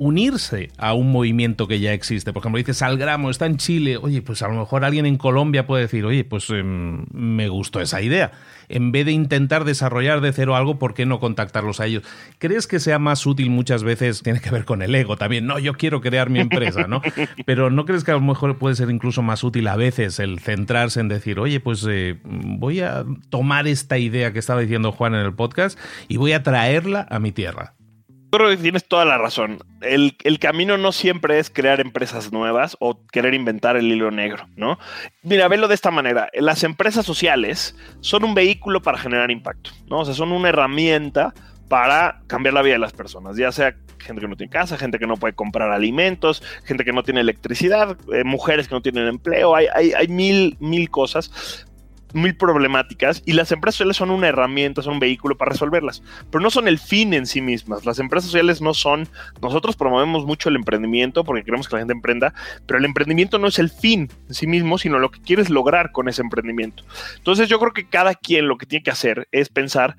unirse 0.02 0.70
a 0.78 0.94
un 0.94 1.12
movimiento 1.12 1.68
que 1.68 1.78
ya 1.78 1.92
existe. 1.92 2.32
Por 2.32 2.40
ejemplo, 2.40 2.58
dices 2.58 2.82
Algramo 2.82 3.30
está 3.30 3.46
en 3.46 3.56
Chile, 3.56 3.96
oye, 3.96 4.20
pues 4.20 4.42
a 4.42 4.48
lo 4.48 4.54
mejor 4.54 4.84
alguien 4.84 5.06
en 5.06 5.16
Colombia 5.16 5.64
puede 5.64 5.82
decir, 5.82 6.04
oye, 6.04 6.24
pues 6.24 6.50
em, 6.50 7.04
me 7.12 7.48
gustó 7.48 7.80
esa 7.80 8.02
idea. 8.02 8.32
En 8.68 8.90
vez 8.90 9.06
de 9.06 9.12
intentar 9.12 9.64
desarrollar 9.64 10.20
de 10.20 10.32
cero 10.32 10.56
algo, 10.56 10.76
¿por 10.76 10.94
qué 10.94 11.06
no 11.06 11.20
contactarlos 11.20 11.78
a 11.78 11.86
ellos? 11.86 12.02
¿Crees 12.38 12.66
que 12.66 12.80
sea 12.80 12.98
más 12.98 13.24
útil 13.26 13.48
muchas 13.50 13.84
veces? 13.84 14.24
Tiene 14.24 14.40
que 14.40 14.50
ver 14.50 14.64
con 14.64 14.82
el 14.82 14.92
ego 14.92 15.16
también. 15.16 15.46
No, 15.46 15.60
yo 15.60 15.74
quiero 15.74 16.00
crear 16.00 16.30
mi 16.30 16.40
empresa, 16.40 16.88
¿no? 16.88 17.00
Pero 17.46 17.70
¿no 17.70 17.84
crees 17.84 18.02
que 18.02 18.10
a 18.10 18.14
lo 18.14 18.22
mejor 18.22 18.58
puede 18.58 18.74
ser 18.74 18.90
incluso 18.90 19.22
más 19.22 19.44
útil 19.44 19.68
a 19.68 19.76
veces 19.76 20.18
el 20.18 20.40
centrarse 20.40 20.98
en 20.98 21.06
decir, 21.06 21.38
oye, 21.38 21.60
pues 21.60 21.86
eh, 21.88 22.18
voy 22.24 22.80
a 22.80 23.04
tomar 23.30 23.68
esta 23.68 23.98
idea 23.98 24.32
que 24.32 24.40
estaba 24.40 24.62
diciendo 24.62 24.90
Juan 24.90 25.14
en 25.14 25.20
el 25.20 25.34
podcast 25.34 25.78
y 26.08 26.16
voy 26.16 26.32
a 26.32 26.42
traerla 26.42 27.06
a 27.08 27.20
mi 27.20 27.30
tierra? 27.30 27.74
Creo 28.38 28.50
que 28.50 28.56
tienes 28.56 28.86
toda 28.86 29.04
la 29.04 29.18
razón. 29.18 29.58
El, 29.82 30.16
camino 30.40 30.78
no 30.78 30.92
siempre 30.92 31.38
es 31.38 31.50
crear 31.50 31.80
empresas 31.80 32.32
nuevas 32.32 32.76
o 32.80 32.98
querer 33.06 33.34
inventar 33.34 33.76
el 33.76 33.90
hilo 33.90 34.10
negro, 34.10 34.48
¿no? 34.56 34.78
Mira, 35.22 35.48
velo 35.48 35.68
de 35.68 35.74
esta 35.74 35.90
manera. 35.90 36.28
Las 36.34 36.64
empresas 36.64 37.04
sociales 37.04 37.76
son 38.00 38.24
un 38.24 38.34
vehículo 38.34 38.82
para 38.82 38.98
generar 38.98 39.30
impacto, 39.30 39.70
¿no? 39.88 40.00
O 40.00 40.04
sea, 40.04 40.14
son 40.14 40.32
una 40.32 40.48
herramienta 40.48 41.34
para 41.68 42.22
cambiar 42.26 42.54
la 42.54 42.62
vida 42.62 42.74
de 42.74 42.80
las 42.80 42.92
personas, 42.92 43.36
ya 43.36 43.52
sea 43.52 43.74
gente 43.98 44.20
que 44.20 44.28
no 44.28 44.36
tiene 44.36 44.50
casa, 44.50 44.76
gente 44.76 44.98
que 44.98 45.06
no 45.06 45.16
puede 45.16 45.34
comprar 45.34 45.70
alimentos, 45.70 46.42
gente 46.64 46.84
que 46.84 46.92
no 46.92 47.02
tiene 47.02 47.20
electricidad, 47.20 47.96
eh, 48.12 48.24
mujeres 48.24 48.68
que 48.68 48.74
no 48.74 48.82
tienen 48.82 49.06
empleo, 49.06 49.54
hay, 49.54 49.66
hay, 49.74 49.92
hay 49.92 50.08
mil, 50.08 50.56
mil 50.60 50.90
cosas 50.90 51.66
muy 52.14 52.32
problemáticas 52.32 53.22
y 53.26 53.32
las 53.32 53.52
empresas 53.52 53.76
sociales 53.76 53.96
son 53.96 54.10
una 54.10 54.28
herramienta, 54.28 54.82
son 54.82 54.94
un 54.94 55.00
vehículo 55.00 55.36
para 55.36 55.52
resolverlas, 55.52 56.02
pero 56.30 56.42
no 56.42 56.50
son 56.50 56.68
el 56.68 56.78
fin 56.78 57.14
en 57.14 57.26
sí 57.26 57.40
mismas. 57.40 57.84
Las 57.84 57.98
empresas 57.98 58.30
sociales 58.30 58.60
no 58.60 58.74
son, 58.74 59.08
nosotros 59.40 59.76
promovemos 59.76 60.24
mucho 60.24 60.48
el 60.48 60.56
emprendimiento 60.56 61.24
porque 61.24 61.44
queremos 61.44 61.68
que 61.68 61.76
la 61.76 61.80
gente 61.80 61.94
emprenda, 61.94 62.34
pero 62.66 62.78
el 62.78 62.84
emprendimiento 62.84 63.38
no 63.38 63.48
es 63.48 63.58
el 63.58 63.70
fin 63.70 64.10
en 64.28 64.34
sí 64.34 64.46
mismo, 64.46 64.78
sino 64.78 64.98
lo 64.98 65.10
que 65.10 65.20
quieres 65.20 65.50
lograr 65.50 65.92
con 65.92 66.08
ese 66.08 66.22
emprendimiento. 66.22 66.84
Entonces 67.16 67.48
yo 67.48 67.58
creo 67.58 67.72
que 67.72 67.88
cada 67.88 68.14
quien 68.14 68.48
lo 68.48 68.58
que 68.58 68.66
tiene 68.66 68.82
que 68.82 68.90
hacer 68.90 69.28
es 69.32 69.48
pensar 69.48 69.96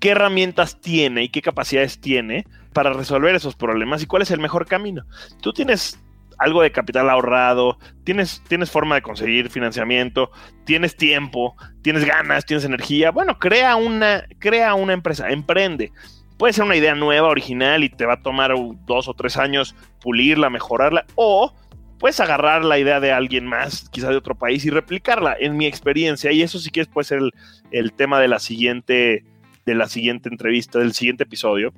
qué 0.00 0.10
herramientas 0.10 0.80
tiene 0.80 1.24
y 1.24 1.28
qué 1.28 1.42
capacidades 1.42 2.00
tiene 2.00 2.44
para 2.72 2.92
resolver 2.92 3.34
esos 3.34 3.54
problemas 3.54 4.02
y 4.02 4.06
cuál 4.06 4.22
es 4.22 4.30
el 4.30 4.40
mejor 4.40 4.66
camino. 4.66 5.04
Tú 5.40 5.52
tienes 5.52 6.01
algo 6.42 6.62
de 6.62 6.72
capital 6.72 7.08
ahorrado, 7.08 7.78
tienes, 8.04 8.42
tienes 8.48 8.70
forma 8.70 8.96
de 8.96 9.02
conseguir 9.02 9.48
financiamiento, 9.48 10.30
tienes 10.64 10.96
tiempo, 10.96 11.56
tienes 11.82 12.04
ganas, 12.04 12.44
tienes 12.44 12.64
energía, 12.64 13.10
bueno, 13.10 13.38
crea 13.38 13.76
una, 13.76 14.24
crea 14.38 14.74
una 14.74 14.92
empresa, 14.92 15.30
emprende. 15.30 15.92
Puede 16.38 16.52
ser 16.52 16.64
una 16.64 16.76
idea 16.76 16.94
nueva, 16.96 17.28
original 17.28 17.84
y 17.84 17.88
te 17.88 18.06
va 18.06 18.14
a 18.14 18.22
tomar 18.22 18.52
dos 18.86 19.06
o 19.06 19.14
tres 19.14 19.36
años 19.36 19.76
pulirla, 20.00 20.50
mejorarla, 20.50 21.06
o 21.14 21.54
puedes 22.00 22.18
agarrar 22.18 22.64
la 22.64 22.80
idea 22.80 22.98
de 22.98 23.12
alguien 23.12 23.46
más, 23.46 23.88
quizá 23.90 24.08
de 24.10 24.16
otro 24.16 24.34
país, 24.34 24.64
y 24.64 24.70
replicarla, 24.70 25.36
en 25.38 25.56
mi 25.56 25.66
experiencia, 25.66 26.32
y 26.32 26.42
eso 26.42 26.58
sí 26.58 26.70
que 26.70 26.84
puede 26.86 27.04
ser 27.04 27.18
el, 27.18 27.30
el 27.70 27.92
tema 27.92 28.18
de 28.18 28.26
la 28.26 28.40
siguiente, 28.40 29.24
de 29.64 29.74
la 29.76 29.86
siguiente 29.86 30.28
entrevista, 30.28 30.80
del 30.80 30.94
siguiente 30.94 31.22
episodio, 31.22 31.72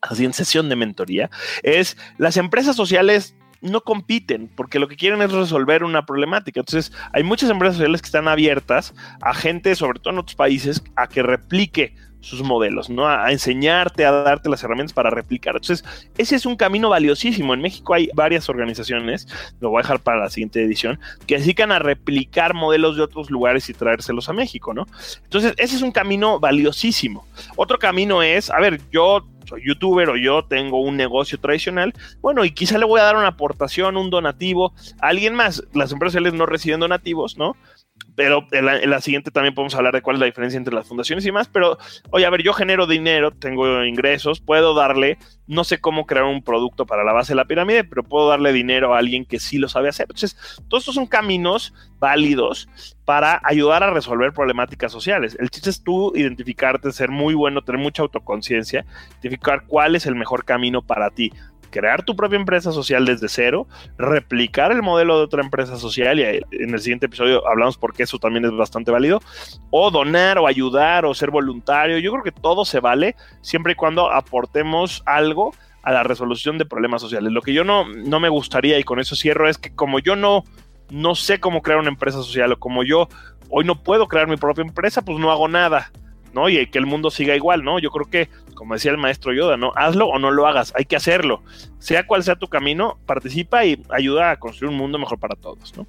así 0.00 0.24
en 0.24 0.32
sesión 0.32 0.68
de 0.68 0.74
mentoría, 0.74 1.30
es 1.62 1.96
las 2.18 2.36
empresas 2.36 2.74
sociales 2.74 3.36
no 3.60 3.82
compiten 3.82 4.48
porque 4.54 4.78
lo 4.78 4.88
que 4.88 4.96
quieren 4.96 5.22
es 5.22 5.32
resolver 5.32 5.84
una 5.84 6.06
problemática. 6.06 6.60
Entonces, 6.60 6.92
hay 7.12 7.22
muchas 7.22 7.50
empresas 7.50 7.76
sociales 7.76 8.02
que 8.02 8.06
están 8.06 8.28
abiertas 8.28 8.94
a 9.20 9.34
gente, 9.34 9.74
sobre 9.74 10.00
todo 10.00 10.12
en 10.12 10.20
otros 10.20 10.36
países, 10.36 10.82
a 10.96 11.08
que 11.08 11.22
replique 11.22 11.94
sus 12.20 12.42
modelos, 12.42 12.90
¿no? 12.90 13.08
A, 13.08 13.32
enseñarte, 13.32 14.04
a 14.04 14.12
darte 14.12 14.48
las 14.48 14.62
herramientas 14.62 14.92
para 14.92 15.10
replicar. 15.10 15.56
Entonces, 15.56 15.84
ese 16.18 16.36
es 16.36 16.46
un 16.46 16.56
camino 16.56 16.90
valiosísimo. 16.90 17.54
En 17.54 17.60
México 17.60 17.94
hay 17.94 18.10
varias 18.14 18.48
organizaciones, 18.48 19.26
lo 19.60 19.70
voy 19.70 19.80
a 19.80 19.82
dejar 19.82 20.00
para 20.00 20.20
la 20.20 20.30
siguiente 20.30 20.62
edición, 20.62 21.00
que 21.26 21.38
dedican 21.38 21.72
a 21.72 21.78
replicar 21.78 22.54
modelos 22.54 22.96
de 22.96 23.02
otros 23.02 23.30
lugares 23.30 23.68
y 23.70 23.74
traérselos 23.74 24.28
a 24.28 24.32
México, 24.32 24.74
¿no? 24.74 24.86
Entonces, 25.24 25.54
ese 25.56 25.76
es 25.76 25.82
un 25.82 25.92
camino 25.92 26.38
valiosísimo. 26.38 27.26
Otro 27.56 27.78
camino 27.78 28.22
es, 28.22 28.50
a 28.50 28.60
ver, 28.60 28.80
yo 28.92 29.26
soy 29.50 29.62
youtuber 29.66 30.08
o 30.08 30.16
yo 30.16 30.44
tengo 30.44 30.80
un 30.80 30.96
negocio 30.96 31.38
tradicional, 31.38 31.92
bueno, 32.20 32.44
y 32.44 32.52
quizá 32.52 32.78
le 32.78 32.86
voy 32.86 33.00
a 33.00 33.04
dar 33.04 33.16
una 33.16 33.28
aportación, 33.28 33.96
un 33.96 34.08
donativo 34.08 34.72
a 35.00 35.08
alguien 35.08 35.34
más. 35.34 35.62
Las 35.74 35.92
empresas 35.92 36.22
no 36.32 36.46
reciben 36.46 36.80
donativos, 36.80 37.36
¿no? 37.36 37.56
Pero 38.20 38.46
en 38.52 38.90
la, 38.90 39.00
siguiente 39.00 39.30
también 39.30 39.54
podemos 39.54 39.74
hablar 39.74 39.94
de 39.94 40.02
cuál 40.02 40.16
es 40.16 40.20
la 40.20 40.26
diferencia 40.26 40.58
entre 40.58 40.74
las 40.74 40.86
fundaciones 40.86 41.24
y 41.24 41.32
más, 41.32 41.48
pero 41.48 41.78
oye, 42.10 42.26
a 42.26 42.28
ver, 42.28 42.42
yo 42.42 42.52
genero 42.52 42.86
dinero, 42.86 43.30
tengo 43.30 43.82
ingresos, 43.82 44.42
puedo 44.42 44.74
darle, 44.74 45.16
no 45.46 45.64
sé 45.64 45.80
cómo 45.80 46.04
crear 46.04 46.26
un 46.26 46.42
producto 46.42 46.84
para 46.84 47.02
la 47.02 47.14
base 47.14 47.32
de 47.32 47.36
la 47.36 47.46
pirámide, 47.46 47.82
pero 47.82 48.02
puedo 48.02 48.28
darle 48.28 48.52
dinero 48.52 48.94
a 48.94 48.98
alguien 48.98 49.24
que 49.24 49.40
sí 49.40 49.56
lo 49.56 49.70
sabe 49.70 49.88
hacer. 49.88 50.04
Entonces, 50.04 50.36
todos 50.68 50.82
estos 50.82 50.96
son 50.96 51.06
caminos 51.06 51.72
válidos 51.98 52.68
para 53.06 53.40
ayudar 53.42 53.82
a 53.82 53.90
resolver 53.90 54.34
problemáticas 54.34 54.92
sociales. 54.92 55.34
El 55.40 55.48
chiste 55.48 55.70
es 55.70 55.82
tú 55.82 56.12
identificarte, 56.14 56.92
ser 56.92 57.08
muy 57.08 57.32
bueno, 57.32 57.62
tener 57.62 57.80
mucha 57.80 58.02
autoconciencia, 58.02 58.84
identificar 59.12 59.64
cuál 59.66 59.96
es 59.96 60.04
el 60.04 60.14
mejor 60.14 60.44
camino 60.44 60.82
para 60.82 61.08
ti 61.08 61.32
crear 61.70 62.04
tu 62.04 62.16
propia 62.16 62.36
empresa 62.36 62.72
social 62.72 63.04
desde 63.04 63.28
cero, 63.28 63.66
replicar 63.96 64.72
el 64.72 64.82
modelo 64.82 65.18
de 65.18 65.24
otra 65.24 65.42
empresa 65.42 65.76
social, 65.76 66.18
y 66.18 66.24
en 66.24 66.74
el 66.74 66.80
siguiente 66.80 67.06
episodio 67.06 67.46
hablamos 67.48 67.76
porque 67.76 68.02
eso 68.02 68.18
también 68.18 68.44
es 68.44 68.52
bastante 68.52 68.90
válido, 68.90 69.20
o 69.70 69.90
donar 69.90 70.38
o 70.38 70.46
ayudar 70.46 71.04
o 71.04 71.14
ser 71.14 71.30
voluntario. 71.30 71.98
Yo 71.98 72.12
creo 72.12 72.24
que 72.24 72.32
todo 72.32 72.64
se 72.64 72.80
vale 72.80 73.16
siempre 73.40 73.72
y 73.72 73.76
cuando 73.76 74.10
aportemos 74.10 75.02
algo 75.06 75.52
a 75.82 75.92
la 75.92 76.02
resolución 76.02 76.58
de 76.58 76.66
problemas 76.66 77.00
sociales. 77.00 77.32
Lo 77.32 77.42
que 77.42 77.54
yo 77.54 77.64
no, 77.64 77.88
no 77.88 78.20
me 78.20 78.28
gustaría, 78.28 78.78
y 78.78 78.84
con 78.84 79.00
eso 79.00 79.16
cierro, 79.16 79.48
es 79.48 79.58
que 79.58 79.74
como 79.74 79.98
yo 79.98 80.16
no, 80.16 80.44
no 80.90 81.14
sé 81.14 81.40
cómo 81.40 81.62
crear 81.62 81.78
una 81.78 81.88
empresa 81.88 82.18
social, 82.18 82.52
o 82.52 82.58
como 82.58 82.82
yo 82.82 83.08
hoy 83.48 83.64
no 83.64 83.82
puedo 83.82 84.06
crear 84.06 84.28
mi 84.28 84.36
propia 84.36 84.62
empresa, 84.62 85.02
pues 85.02 85.18
no 85.18 85.30
hago 85.30 85.48
nada. 85.48 85.90
¿No? 86.32 86.48
Y 86.48 86.66
que 86.66 86.78
el 86.78 86.86
mundo 86.86 87.10
siga 87.10 87.36
igual, 87.36 87.64
¿no? 87.64 87.78
Yo 87.78 87.90
creo 87.90 88.08
que, 88.08 88.28
como 88.54 88.74
decía 88.74 88.90
el 88.90 88.98
maestro 88.98 89.32
Yoda, 89.32 89.56
¿no? 89.56 89.72
Hazlo 89.76 90.06
o 90.06 90.18
no 90.18 90.30
lo 90.30 90.46
hagas, 90.46 90.72
hay 90.76 90.84
que 90.84 90.96
hacerlo. 90.96 91.42
Sea 91.78 92.06
cual 92.06 92.22
sea 92.22 92.36
tu 92.36 92.48
camino, 92.48 92.98
participa 93.06 93.64
y 93.64 93.82
ayuda 93.90 94.30
a 94.30 94.38
construir 94.38 94.70
un 94.70 94.78
mundo 94.78 94.98
mejor 94.98 95.18
para 95.18 95.36
todos, 95.36 95.76
¿no? 95.76 95.86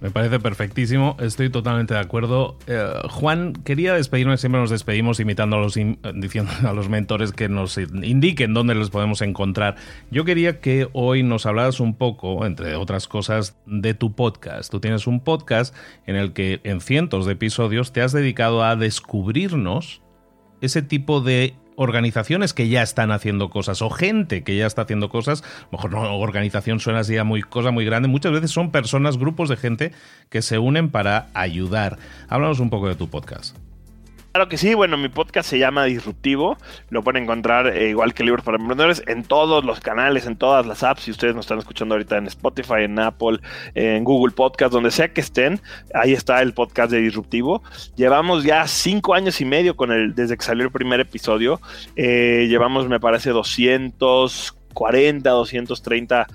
Me 0.00 0.10
parece 0.12 0.38
perfectísimo, 0.38 1.16
estoy 1.18 1.50
totalmente 1.50 1.94
de 1.94 2.00
acuerdo. 2.00 2.56
Eh, 2.68 2.86
Juan, 3.10 3.52
quería 3.52 3.94
despedirme, 3.94 4.36
siempre 4.36 4.60
nos 4.60 4.70
despedimos 4.70 5.18
imitando 5.18 5.56
a 5.56 5.60
los, 5.60 5.74
diciendo 6.14 6.52
a 6.68 6.72
los 6.72 6.88
mentores 6.88 7.32
que 7.32 7.48
nos 7.48 7.78
indiquen 7.78 8.54
dónde 8.54 8.76
los 8.76 8.90
podemos 8.90 9.22
encontrar. 9.22 9.74
Yo 10.12 10.24
quería 10.24 10.60
que 10.60 10.88
hoy 10.92 11.24
nos 11.24 11.46
hablaras 11.46 11.80
un 11.80 11.94
poco, 11.94 12.46
entre 12.46 12.76
otras 12.76 13.08
cosas, 13.08 13.58
de 13.66 13.94
tu 13.94 14.14
podcast. 14.14 14.70
Tú 14.70 14.78
tienes 14.78 15.08
un 15.08 15.18
podcast 15.18 15.74
en 16.06 16.14
el 16.14 16.32
que 16.32 16.60
en 16.62 16.80
cientos 16.80 17.26
de 17.26 17.32
episodios 17.32 17.92
te 17.92 18.00
has 18.00 18.12
dedicado 18.12 18.62
a 18.62 18.76
descubrirnos 18.76 20.00
ese 20.60 20.82
tipo 20.82 21.20
de 21.20 21.54
organizaciones 21.78 22.52
que 22.52 22.68
ya 22.68 22.82
están 22.82 23.12
haciendo 23.12 23.50
cosas 23.50 23.80
o 23.82 23.88
gente 23.88 24.42
que 24.42 24.56
ya 24.56 24.66
está 24.66 24.82
haciendo 24.82 25.08
cosas, 25.08 25.44
mejor 25.70 25.92
no 25.92 26.18
organización 26.18 26.80
suena 26.80 27.00
así 27.00 27.16
a 27.16 27.24
muy 27.24 27.42
cosa 27.42 27.70
muy 27.70 27.84
grande, 27.84 28.08
muchas 28.08 28.32
veces 28.32 28.50
son 28.50 28.72
personas, 28.72 29.16
grupos 29.16 29.48
de 29.48 29.56
gente 29.56 29.92
que 30.28 30.42
se 30.42 30.58
unen 30.58 30.90
para 30.90 31.28
ayudar. 31.34 31.98
Háblanos 32.28 32.58
un 32.58 32.70
poco 32.70 32.88
de 32.88 32.96
tu 32.96 33.08
podcast. 33.08 33.56
Claro 34.32 34.50
que 34.50 34.58
sí, 34.58 34.74
bueno, 34.74 34.98
mi 34.98 35.08
podcast 35.08 35.48
se 35.48 35.58
llama 35.58 35.84
Disruptivo, 35.84 36.58
lo 36.90 37.02
pueden 37.02 37.22
encontrar 37.22 37.74
eh, 37.74 37.88
igual 37.88 38.12
que 38.12 38.24
Libros 38.24 38.44
para 38.44 38.58
Emprendedores 38.58 39.02
en 39.06 39.24
todos 39.24 39.64
los 39.64 39.80
canales, 39.80 40.26
en 40.26 40.36
todas 40.36 40.66
las 40.66 40.82
apps, 40.82 41.04
si 41.04 41.10
ustedes 41.10 41.34
nos 41.34 41.46
están 41.46 41.58
escuchando 41.58 41.94
ahorita 41.94 42.18
en 42.18 42.26
Spotify, 42.26 42.82
en 42.82 42.98
Apple, 42.98 43.38
en 43.74 44.04
Google 44.04 44.34
Podcast, 44.34 44.70
donde 44.70 44.90
sea 44.90 45.08
que 45.08 45.22
estén, 45.22 45.62
ahí 45.94 46.12
está 46.12 46.42
el 46.42 46.52
podcast 46.52 46.92
de 46.92 46.98
Disruptivo. 46.98 47.62
Llevamos 47.96 48.44
ya 48.44 48.66
cinco 48.66 49.14
años 49.14 49.40
y 49.40 49.46
medio 49.46 49.76
con 49.76 49.92
el, 49.92 50.14
desde 50.14 50.36
que 50.36 50.44
salió 50.44 50.64
el 50.64 50.72
primer 50.72 51.00
episodio, 51.00 51.58
eh, 51.96 52.48
llevamos 52.50 52.86
me 52.86 53.00
parece 53.00 53.30
240, 53.30 55.30
230 55.30 56.26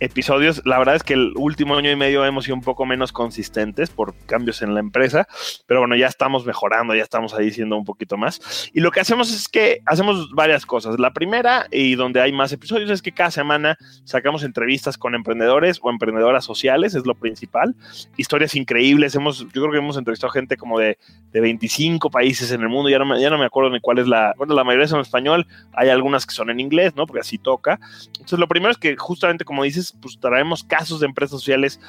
episodios. 0.00 0.62
La 0.64 0.78
verdad 0.78 0.96
es 0.96 1.02
que 1.02 1.14
el 1.14 1.32
último 1.36 1.76
año 1.76 1.90
y 1.90 1.96
medio 1.96 2.24
hemos 2.24 2.44
sido 2.44 2.54
un 2.54 2.62
poco 2.62 2.84
menos 2.86 3.12
consistentes 3.12 3.90
por 3.90 4.14
cambios 4.26 4.62
en 4.62 4.74
la 4.74 4.80
empresa, 4.80 5.26
pero 5.66 5.80
bueno, 5.80 5.96
ya 5.96 6.06
estamos 6.06 6.44
mejorando, 6.44 6.94
ya 6.94 7.02
estamos 7.02 7.34
ahí 7.34 7.50
siendo 7.50 7.76
un 7.76 7.84
poquito 7.84 8.16
más. 8.16 8.70
Y 8.72 8.80
lo 8.80 8.90
que 8.90 9.00
hacemos 9.00 9.32
es 9.32 9.48
que 9.48 9.80
hacemos 9.86 10.30
varias 10.32 10.66
cosas. 10.66 10.98
La 10.98 11.12
primera, 11.12 11.66
y 11.70 11.94
donde 11.94 12.20
hay 12.20 12.32
más 12.32 12.52
episodios, 12.52 12.90
es 12.90 13.02
que 13.02 13.12
cada 13.12 13.30
semana 13.30 13.76
sacamos 14.04 14.42
entrevistas 14.42 14.98
con 14.98 15.14
emprendedores 15.14 15.78
o 15.82 15.90
emprendedoras 15.90 16.44
sociales, 16.44 16.94
es 16.94 17.06
lo 17.06 17.14
principal. 17.14 17.74
Historias 18.16 18.54
increíbles. 18.54 19.14
Hemos, 19.14 19.40
yo 19.40 19.62
creo 19.62 19.70
que 19.70 19.78
hemos 19.78 19.96
entrevistado 19.96 20.30
gente 20.30 20.56
como 20.56 20.78
de, 20.78 20.98
de 21.32 21.40
25 21.40 22.10
países 22.10 22.50
en 22.50 22.62
el 22.62 22.68
mundo, 22.68 22.90
ya 22.90 22.98
no, 22.98 23.06
me, 23.06 23.20
ya 23.20 23.30
no 23.30 23.38
me 23.38 23.46
acuerdo 23.46 23.70
ni 23.70 23.80
cuál 23.80 23.98
es 23.98 24.08
la, 24.08 24.34
bueno, 24.36 24.54
la 24.54 24.64
mayoría 24.64 24.88
son 24.88 24.98
en 24.98 25.02
español, 25.02 25.46
hay 25.72 25.88
algunas 25.88 26.26
que 26.26 26.34
son 26.34 26.50
en 26.50 26.60
inglés, 26.60 26.94
¿no? 26.96 27.06
Porque 27.06 27.20
así 27.20 27.38
toca. 27.38 27.78
Entonces, 28.12 28.38
lo 28.38 28.48
primero 28.48 28.72
es 28.72 28.78
que 28.78 28.96
justamente 28.96 29.44
como 29.44 29.62
dices, 29.62 29.85
pues 29.92 30.18
traemos 30.20 30.64
casos 30.64 31.00
de 31.00 31.06
empresas 31.06 31.40
sociales 31.40 31.80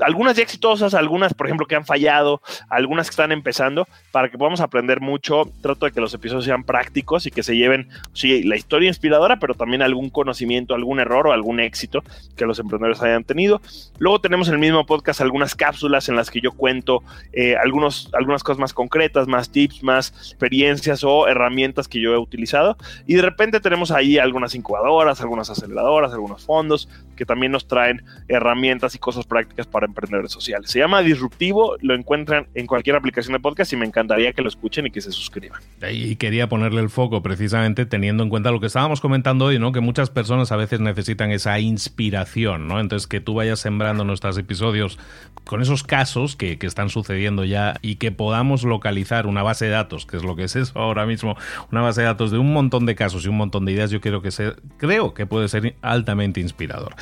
algunas 0.00 0.36
ya 0.36 0.42
exitosas, 0.42 0.94
algunas, 0.94 1.34
por 1.34 1.46
ejemplo, 1.46 1.66
que 1.66 1.76
han 1.76 1.84
fallado, 1.84 2.40
algunas 2.68 3.08
que 3.08 3.12
están 3.12 3.32
empezando, 3.32 3.86
para 4.12 4.28
que 4.28 4.38
podamos 4.38 4.60
aprender 4.60 5.00
mucho. 5.00 5.50
Trato 5.60 5.86
de 5.86 5.92
que 5.92 6.00
los 6.00 6.14
episodios 6.14 6.44
sean 6.44 6.64
prácticos 6.64 7.26
y 7.26 7.30
que 7.30 7.42
se 7.42 7.56
lleven, 7.56 7.88
sí, 8.12 8.42
la 8.42 8.56
historia 8.56 8.88
inspiradora, 8.88 9.38
pero 9.38 9.54
también 9.54 9.82
algún 9.82 10.10
conocimiento, 10.10 10.74
algún 10.74 11.00
error 11.00 11.26
o 11.26 11.32
algún 11.32 11.60
éxito 11.60 12.02
que 12.36 12.46
los 12.46 12.58
emprendedores 12.58 13.02
hayan 13.02 13.24
tenido. 13.24 13.60
Luego 13.98 14.20
tenemos 14.20 14.48
en 14.48 14.54
el 14.54 14.60
mismo 14.60 14.86
podcast 14.86 15.20
algunas 15.20 15.54
cápsulas 15.54 16.08
en 16.08 16.16
las 16.16 16.30
que 16.30 16.40
yo 16.40 16.52
cuento 16.52 17.02
eh, 17.32 17.56
algunos, 17.56 18.10
algunas 18.14 18.42
cosas 18.42 18.58
más 18.58 18.72
concretas, 18.72 19.26
más 19.26 19.50
tips, 19.50 19.82
más 19.82 20.08
experiencias 20.30 21.02
o 21.04 21.26
herramientas 21.26 21.88
que 21.88 22.00
yo 22.00 22.12
he 22.12 22.18
utilizado. 22.18 22.76
Y 23.06 23.14
de 23.14 23.22
repente 23.22 23.60
tenemos 23.60 23.90
ahí 23.90 24.18
algunas 24.18 24.54
incubadoras, 24.54 25.20
algunas 25.20 25.50
aceleradoras, 25.50 26.12
algunos 26.12 26.44
fondos 26.44 26.88
que 27.16 27.26
también 27.26 27.50
nos 27.50 27.66
traen 27.66 28.04
herramientas 28.28 28.94
y 28.94 28.98
cosas 28.98 29.26
prácticas 29.26 29.66
para 29.66 29.87
emprendedores 29.88 30.32
sociales. 30.32 30.70
Se 30.70 30.78
llama 30.78 31.02
Disruptivo, 31.02 31.76
lo 31.80 31.94
encuentran 31.94 32.46
en 32.54 32.66
cualquier 32.66 32.96
aplicación 32.96 33.32
de 33.32 33.40
podcast 33.40 33.72
y 33.72 33.76
me 33.76 33.86
encantaría 33.86 34.32
que 34.32 34.42
lo 34.42 34.48
escuchen 34.48 34.86
y 34.86 34.90
que 34.90 35.00
se 35.00 35.12
suscriban. 35.12 35.60
Y 35.90 36.16
quería 36.16 36.48
ponerle 36.48 36.80
el 36.80 36.90
foco 36.90 37.22
precisamente 37.22 37.86
teniendo 37.86 38.22
en 38.22 38.30
cuenta 38.30 38.50
lo 38.50 38.60
que 38.60 38.66
estábamos 38.66 39.00
comentando 39.00 39.46
hoy, 39.46 39.58
¿no? 39.58 39.72
Que 39.72 39.80
muchas 39.80 40.10
personas 40.10 40.52
a 40.52 40.56
veces 40.56 40.80
necesitan 40.80 41.30
esa 41.30 41.58
inspiración, 41.58 42.68
¿no? 42.68 42.80
Entonces 42.80 43.06
que 43.06 43.20
tú 43.20 43.34
vayas 43.34 43.60
sembrando 43.60 44.04
nuestros 44.04 44.38
episodios 44.38 44.98
con 45.44 45.62
esos 45.62 45.82
casos 45.82 46.36
que, 46.36 46.58
que 46.58 46.66
están 46.66 46.88
sucediendo 46.88 47.44
ya 47.44 47.74
y 47.82 47.96
que 47.96 48.12
podamos 48.12 48.64
localizar 48.64 49.26
una 49.26 49.42
base 49.42 49.66
de 49.66 49.70
datos, 49.72 50.06
que 50.06 50.16
es 50.16 50.24
lo 50.24 50.36
que 50.36 50.44
es 50.44 50.56
eso 50.56 50.78
ahora 50.78 51.06
mismo, 51.06 51.36
una 51.72 51.80
base 51.80 52.02
de 52.02 52.06
datos 52.06 52.30
de 52.30 52.38
un 52.38 52.52
montón 52.52 52.86
de 52.86 52.94
casos 52.94 53.24
y 53.24 53.28
un 53.28 53.36
montón 53.36 53.64
de 53.64 53.72
ideas, 53.72 53.90
yo 53.90 54.00
creo 54.00 54.22
que, 54.22 54.30
ser, 54.30 54.56
creo 54.76 55.14
que 55.14 55.26
puede 55.26 55.48
ser 55.48 55.74
altamente 55.82 56.40
inspirador. 56.40 56.94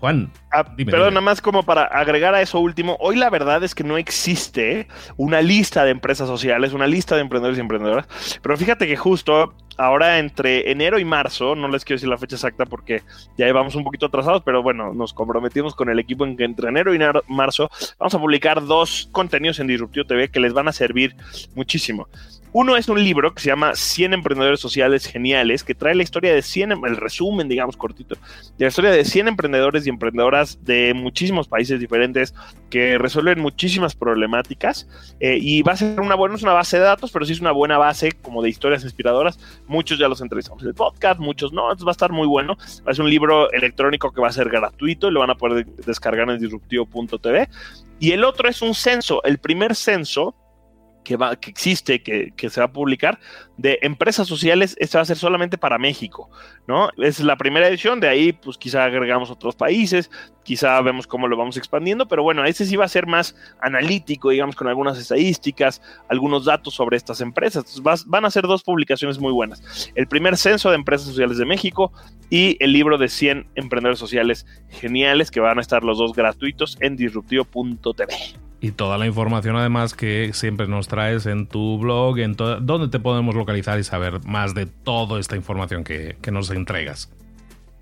Juan. 0.00 0.30
Ah, 0.52 0.64
perdón, 0.76 1.14
nada 1.14 1.20
más 1.20 1.42
como 1.42 1.64
para 1.64 1.84
agregar 1.84 2.34
a 2.34 2.40
eso 2.40 2.60
último. 2.60 2.96
Hoy 3.00 3.16
la 3.16 3.30
verdad 3.30 3.62
es 3.64 3.74
que 3.74 3.84
no 3.84 3.98
existe 3.98 4.86
una 5.16 5.42
lista 5.42 5.84
de 5.84 5.90
empresas 5.90 6.28
sociales, 6.28 6.72
una 6.72 6.86
lista 6.86 7.16
de 7.16 7.22
emprendedores 7.22 7.58
y 7.58 7.60
emprendedoras. 7.60 8.06
Pero 8.40 8.56
fíjate 8.56 8.86
que 8.86 8.96
justo 8.96 9.54
ahora 9.76 10.18
entre 10.18 10.70
enero 10.70 10.98
y 10.98 11.04
marzo, 11.04 11.54
no 11.54 11.68
les 11.68 11.84
quiero 11.84 11.96
decir 11.96 12.08
la 12.08 12.18
fecha 12.18 12.36
exacta 12.36 12.66
porque 12.66 13.02
ya 13.36 13.50
vamos 13.52 13.74
un 13.74 13.84
poquito 13.84 14.06
atrasados, 14.06 14.42
pero 14.44 14.62
bueno, 14.62 14.92
nos 14.92 15.12
comprometimos 15.12 15.74
con 15.74 15.88
el 15.88 15.98
equipo 15.98 16.24
en 16.24 16.36
que 16.36 16.44
entre 16.44 16.68
enero 16.68 16.94
y 16.94 16.98
marzo 17.28 17.70
vamos 17.98 18.14
a 18.14 18.18
publicar 18.18 18.64
dos 18.64 19.08
contenidos 19.12 19.60
en 19.60 19.68
Disruptivo 19.68 20.06
TV 20.06 20.28
que 20.28 20.40
les 20.40 20.52
van 20.52 20.68
a 20.68 20.72
servir 20.72 21.16
muchísimo. 21.54 22.08
Uno 22.52 22.76
es 22.76 22.88
un 22.88 23.02
libro 23.02 23.34
que 23.34 23.42
se 23.42 23.48
llama 23.48 23.74
100 23.74 24.14
emprendedores 24.14 24.60
sociales 24.60 25.06
geniales, 25.06 25.64
que 25.64 25.74
trae 25.74 25.94
la 25.94 26.02
historia 26.02 26.34
de 26.34 26.40
100, 26.40 26.72
em, 26.72 26.84
el 26.86 26.96
resumen, 26.96 27.48
digamos, 27.48 27.76
cortito, 27.76 28.14
de 28.56 28.64
la 28.64 28.68
historia 28.68 28.90
de 28.90 29.04
100 29.04 29.28
emprendedores 29.28 29.84
emprendedoras 29.88 30.64
de 30.64 30.94
muchísimos 30.94 31.48
países 31.48 31.80
diferentes 31.80 32.34
que 32.70 32.98
resuelven 32.98 33.40
muchísimas 33.40 33.94
problemáticas. 33.94 34.88
Eh, 35.20 35.38
y 35.40 35.62
va 35.62 35.72
a 35.72 35.76
ser 35.76 36.00
una 36.00 36.14
buena, 36.14 36.32
no 36.32 36.36
es 36.36 36.42
una 36.42 36.52
base 36.52 36.78
de 36.78 36.84
datos, 36.84 37.10
pero 37.10 37.24
sí 37.24 37.32
es 37.32 37.40
una 37.40 37.52
buena 37.52 37.78
base 37.78 38.12
como 38.12 38.42
de 38.42 38.50
historias 38.50 38.84
inspiradoras. 38.84 39.38
Muchos 39.66 39.98
ya 39.98 40.08
los 40.08 40.20
entrevistamos 40.20 40.62
en 40.62 40.68
el 40.68 40.74
podcast, 40.74 41.20
muchos 41.20 41.52
no, 41.52 41.64
entonces 41.64 41.86
va 41.86 41.90
a 41.90 41.92
estar 41.92 42.12
muy 42.12 42.26
bueno. 42.26 42.56
Es 42.86 42.98
un 42.98 43.08
libro 43.08 43.50
electrónico 43.52 44.12
que 44.12 44.20
va 44.20 44.28
a 44.28 44.32
ser 44.32 44.48
gratuito 44.48 45.08
y 45.08 45.12
lo 45.12 45.20
van 45.20 45.30
a 45.30 45.36
poder 45.36 45.66
descargar 45.66 46.28
en 46.30 46.38
disruptivo.tv. 46.38 47.48
Y 48.00 48.12
el 48.12 48.24
otro 48.24 48.48
es 48.48 48.62
un 48.62 48.74
censo, 48.74 49.22
el 49.24 49.38
primer 49.38 49.74
censo 49.74 50.34
que, 51.08 51.16
va, 51.16 51.36
que 51.36 51.48
existe, 51.48 52.02
que, 52.02 52.34
que, 52.36 52.50
se 52.50 52.60
va 52.60 52.66
a 52.66 52.72
publicar, 52.72 53.18
de 53.56 53.78
empresas 53.80 54.28
sociales, 54.28 54.76
este 54.78 54.98
va 54.98 55.02
a 55.02 55.06
ser 55.06 55.16
solamente 55.16 55.56
para 55.56 55.78
México, 55.78 56.28
¿no? 56.66 56.90
Es 56.98 57.20
la 57.20 57.36
primera 57.36 57.66
edición, 57.66 57.98
de 57.98 58.08
ahí 58.08 58.34
pues 58.34 58.58
quizá 58.58 58.84
agregamos 58.84 59.30
otros 59.30 59.56
países, 59.56 60.10
quizá 60.42 60.78
vemos 60.82 61.06
cómo 61.06 61.26
lo 61.26 61.38
vamos 61.38 61.56
expandiendo, 61.56 62.06
pero 62.08 62.22
bueno, 62.22 62.44
este 62.44 62.66
sí 62.66 62.76
va 62.76 62.84
a 62.84 62.88
ser 62.88 63.06
más 63.06 63.34
analítico, 63.58 64.28
digamos, 64.28 64.54
con 64.54 64.68
algunas 64.68 64.98
estadísticas, 64.98 65.80
algunos 66.10 66.44
datos 66.44 66.74
sobre 66.74 66.98
estas 66.98 67.22
empresas. 67.22 67.80
van 68.04 68.26
a 68.26 68.30
ser 68.30 68.42
dos 68.42 68.62
publicaciones 68.62 69.18
muy 69.18 69.32
buenas. 69.32 69.90
El 69.94 70.08
primer 70.08 70.36
censo 70.36 70.68
de 70.68 70.76
empresas 70.76 71.06
sociales 71.06 71.38
de 71.38 71.46
México 71.46 71.90
y 72.28 72.62
el 72.62 72.74
libro 72.74 72.98
de 72.98 73.08
100 73.08 73.46
emprendedores 73.54 73.98
sociales 73.98 74.44
geniales, 74.68 75.30
que 75.30 75.40
van 75.40 75.56
a 75.56 75.62
estar 75.62 75.82
los 75.84 75.96
dos 75.96 76.12
gratuitos 76.12 76.76
en 76.82 76.96
disruptivo.tv. 76.96 78.47
Y 78.60 78.72
toda 78.72 78.98
la 78.98 79.06
información 79.06 79.56
además 79.56 79.94
que 79.94 80.32
siempre 80.32 80.66
nos 80.66 80.88
traes 80.88 81.26
en 81.26 81.46
tu 81.46 81.78
blog, 81.78 82.18
en 82.18 82.34
¿dónde 82.34 82.88
te 82.88 82.98
podemos 82.98 83.34
localizar 83.34 83.78
y 83.78 83.84
saber 83.84 84.24
más 84.24 84.54
de 84.54 84.66
toda 84.66 85.20
esta 85.20 85.36
información 85.36 85.84
que, 85.84 86.16
nos 86.32 86.50
entregas? 86.50 87.12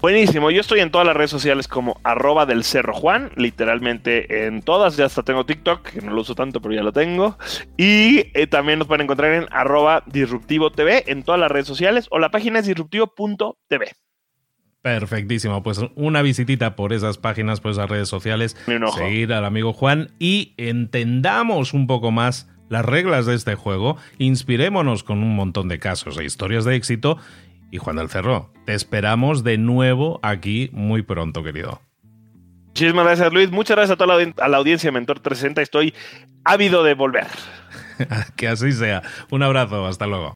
Buenísimo, 0.00 0.50
yo 0.50 0.60
estoy 0.60 0.80
en 0.80 0.90
todas 0.90 1.06
las 1.06 1.16
redes 1.16 1.30
sociales 1.30 1.66
como 1.66 1.98
arroba 2.04 2.44
del 2.44 2.64
Cerro 2.64 2.92
Juan, 2.92 3.30
literalmente 3.36 4.46
en 4.46 4.60
todas, 4.60 4.98
ya 4.98 5.06
hasta 5.06 5.22
tengo 5.22 5.46
TikTok, 5.46 5.82
que 5.82 6.02
no 6.02 6.12
lo 6.12 6.20
uso 6.20 6.34
tanto, 6.34 6.60
pero 6.60 6.74
ya 6.74 6.82
lo 6.82 6.92
tengo. 6.92 7.38
Y 7.78 8.30
eh, 8.38 8.46
también 8.46 8.78
nos 8.78 8.86
pueden 8.86 9.04
encontrar 9.04 9.32
en 9.32 9.46
arroba 9.50 10.02
disruptivo 10.04 10.70
TV 10.70 11.04
en 11.06 11.22
todas 11.22 11.40
las 11.40 11.50
redes 11.50 11.66
sociales 11.66 12.06
o 12.10 12.18
la 12.18 12.30
página 12.30 12.58
es 12.58 12.66
disruptivo.tv. 12.66 13.92
Perfectísimo, 14.86 15.64
pues 15.64 15.80
una 15.96 16.22
visitita 16.22 16.76
por 16.76 16.92
esas 16.92 17.18
páginas, 17.18 17.60
por 17.60 17.72
esas 17.72 17.90
redes 17.90 18.08
sociales, 18.08 18.56
seguir 18.94 19.32
al 19.32 19.44
amigo 19.44 19.72
Juan 19.72 20.12
y 20.20 20.54
entendamos 20.58 21.74
un 21.74 21.88
poco 21.88 22.12
más 22.12 22.48
las 22.68 22.84
reglas 22.84 23.26
de 23.26 23.34
este 23.34 23.56
juego, 23.56 23.96
inspirémonos 24.18 25.02
con 25.02 25.24
un 25.24 25.34
montón 25.34 25.66
de 25.66 25.80
casos 25.80 26.16
e 26.18 26.24
historias 26.24 26.64
de 26.64 26.76
éxito 26.76 27.18
y 27.72 27.78
Juan 27.78 27.96
del 27.96 28.08
Cerro, 28.08 28.52
te 28.64 28.74
esperamos 28.74 29.42
de 29.42 29.58
nuevo 29.58 30.20
aquí 30.22 30.70
muy 30.72 31.02
pronto, 31.02 31.42
querido. 31.42 31.80
Muchísimas 32.68 33.06
gracias, 33.06 33.32
Luis. 33.32 33.50
Muchas 33.50 33.76
gracias 33.76 33.94
a 33.94 33.96
toda 33.96 34.16
la, 34.16 34.32
a 34.38 34.46
la 34.46 34.56
audiencia 34.58 34.92
Mentor 34.92 35.18
360. 35.18 35.62
Estoy 35.62 35.94
ávido 36.44 36.84
de 36.84 36.94
volver. 36.94 37.26
que 38.36 38.46
así 38.46 38.70
sea. 38.70 39.02
Un 39.30 39.42
abrazo. 39.42 39.84
Hasta 39.84 40.06
luego. 40.06 40.35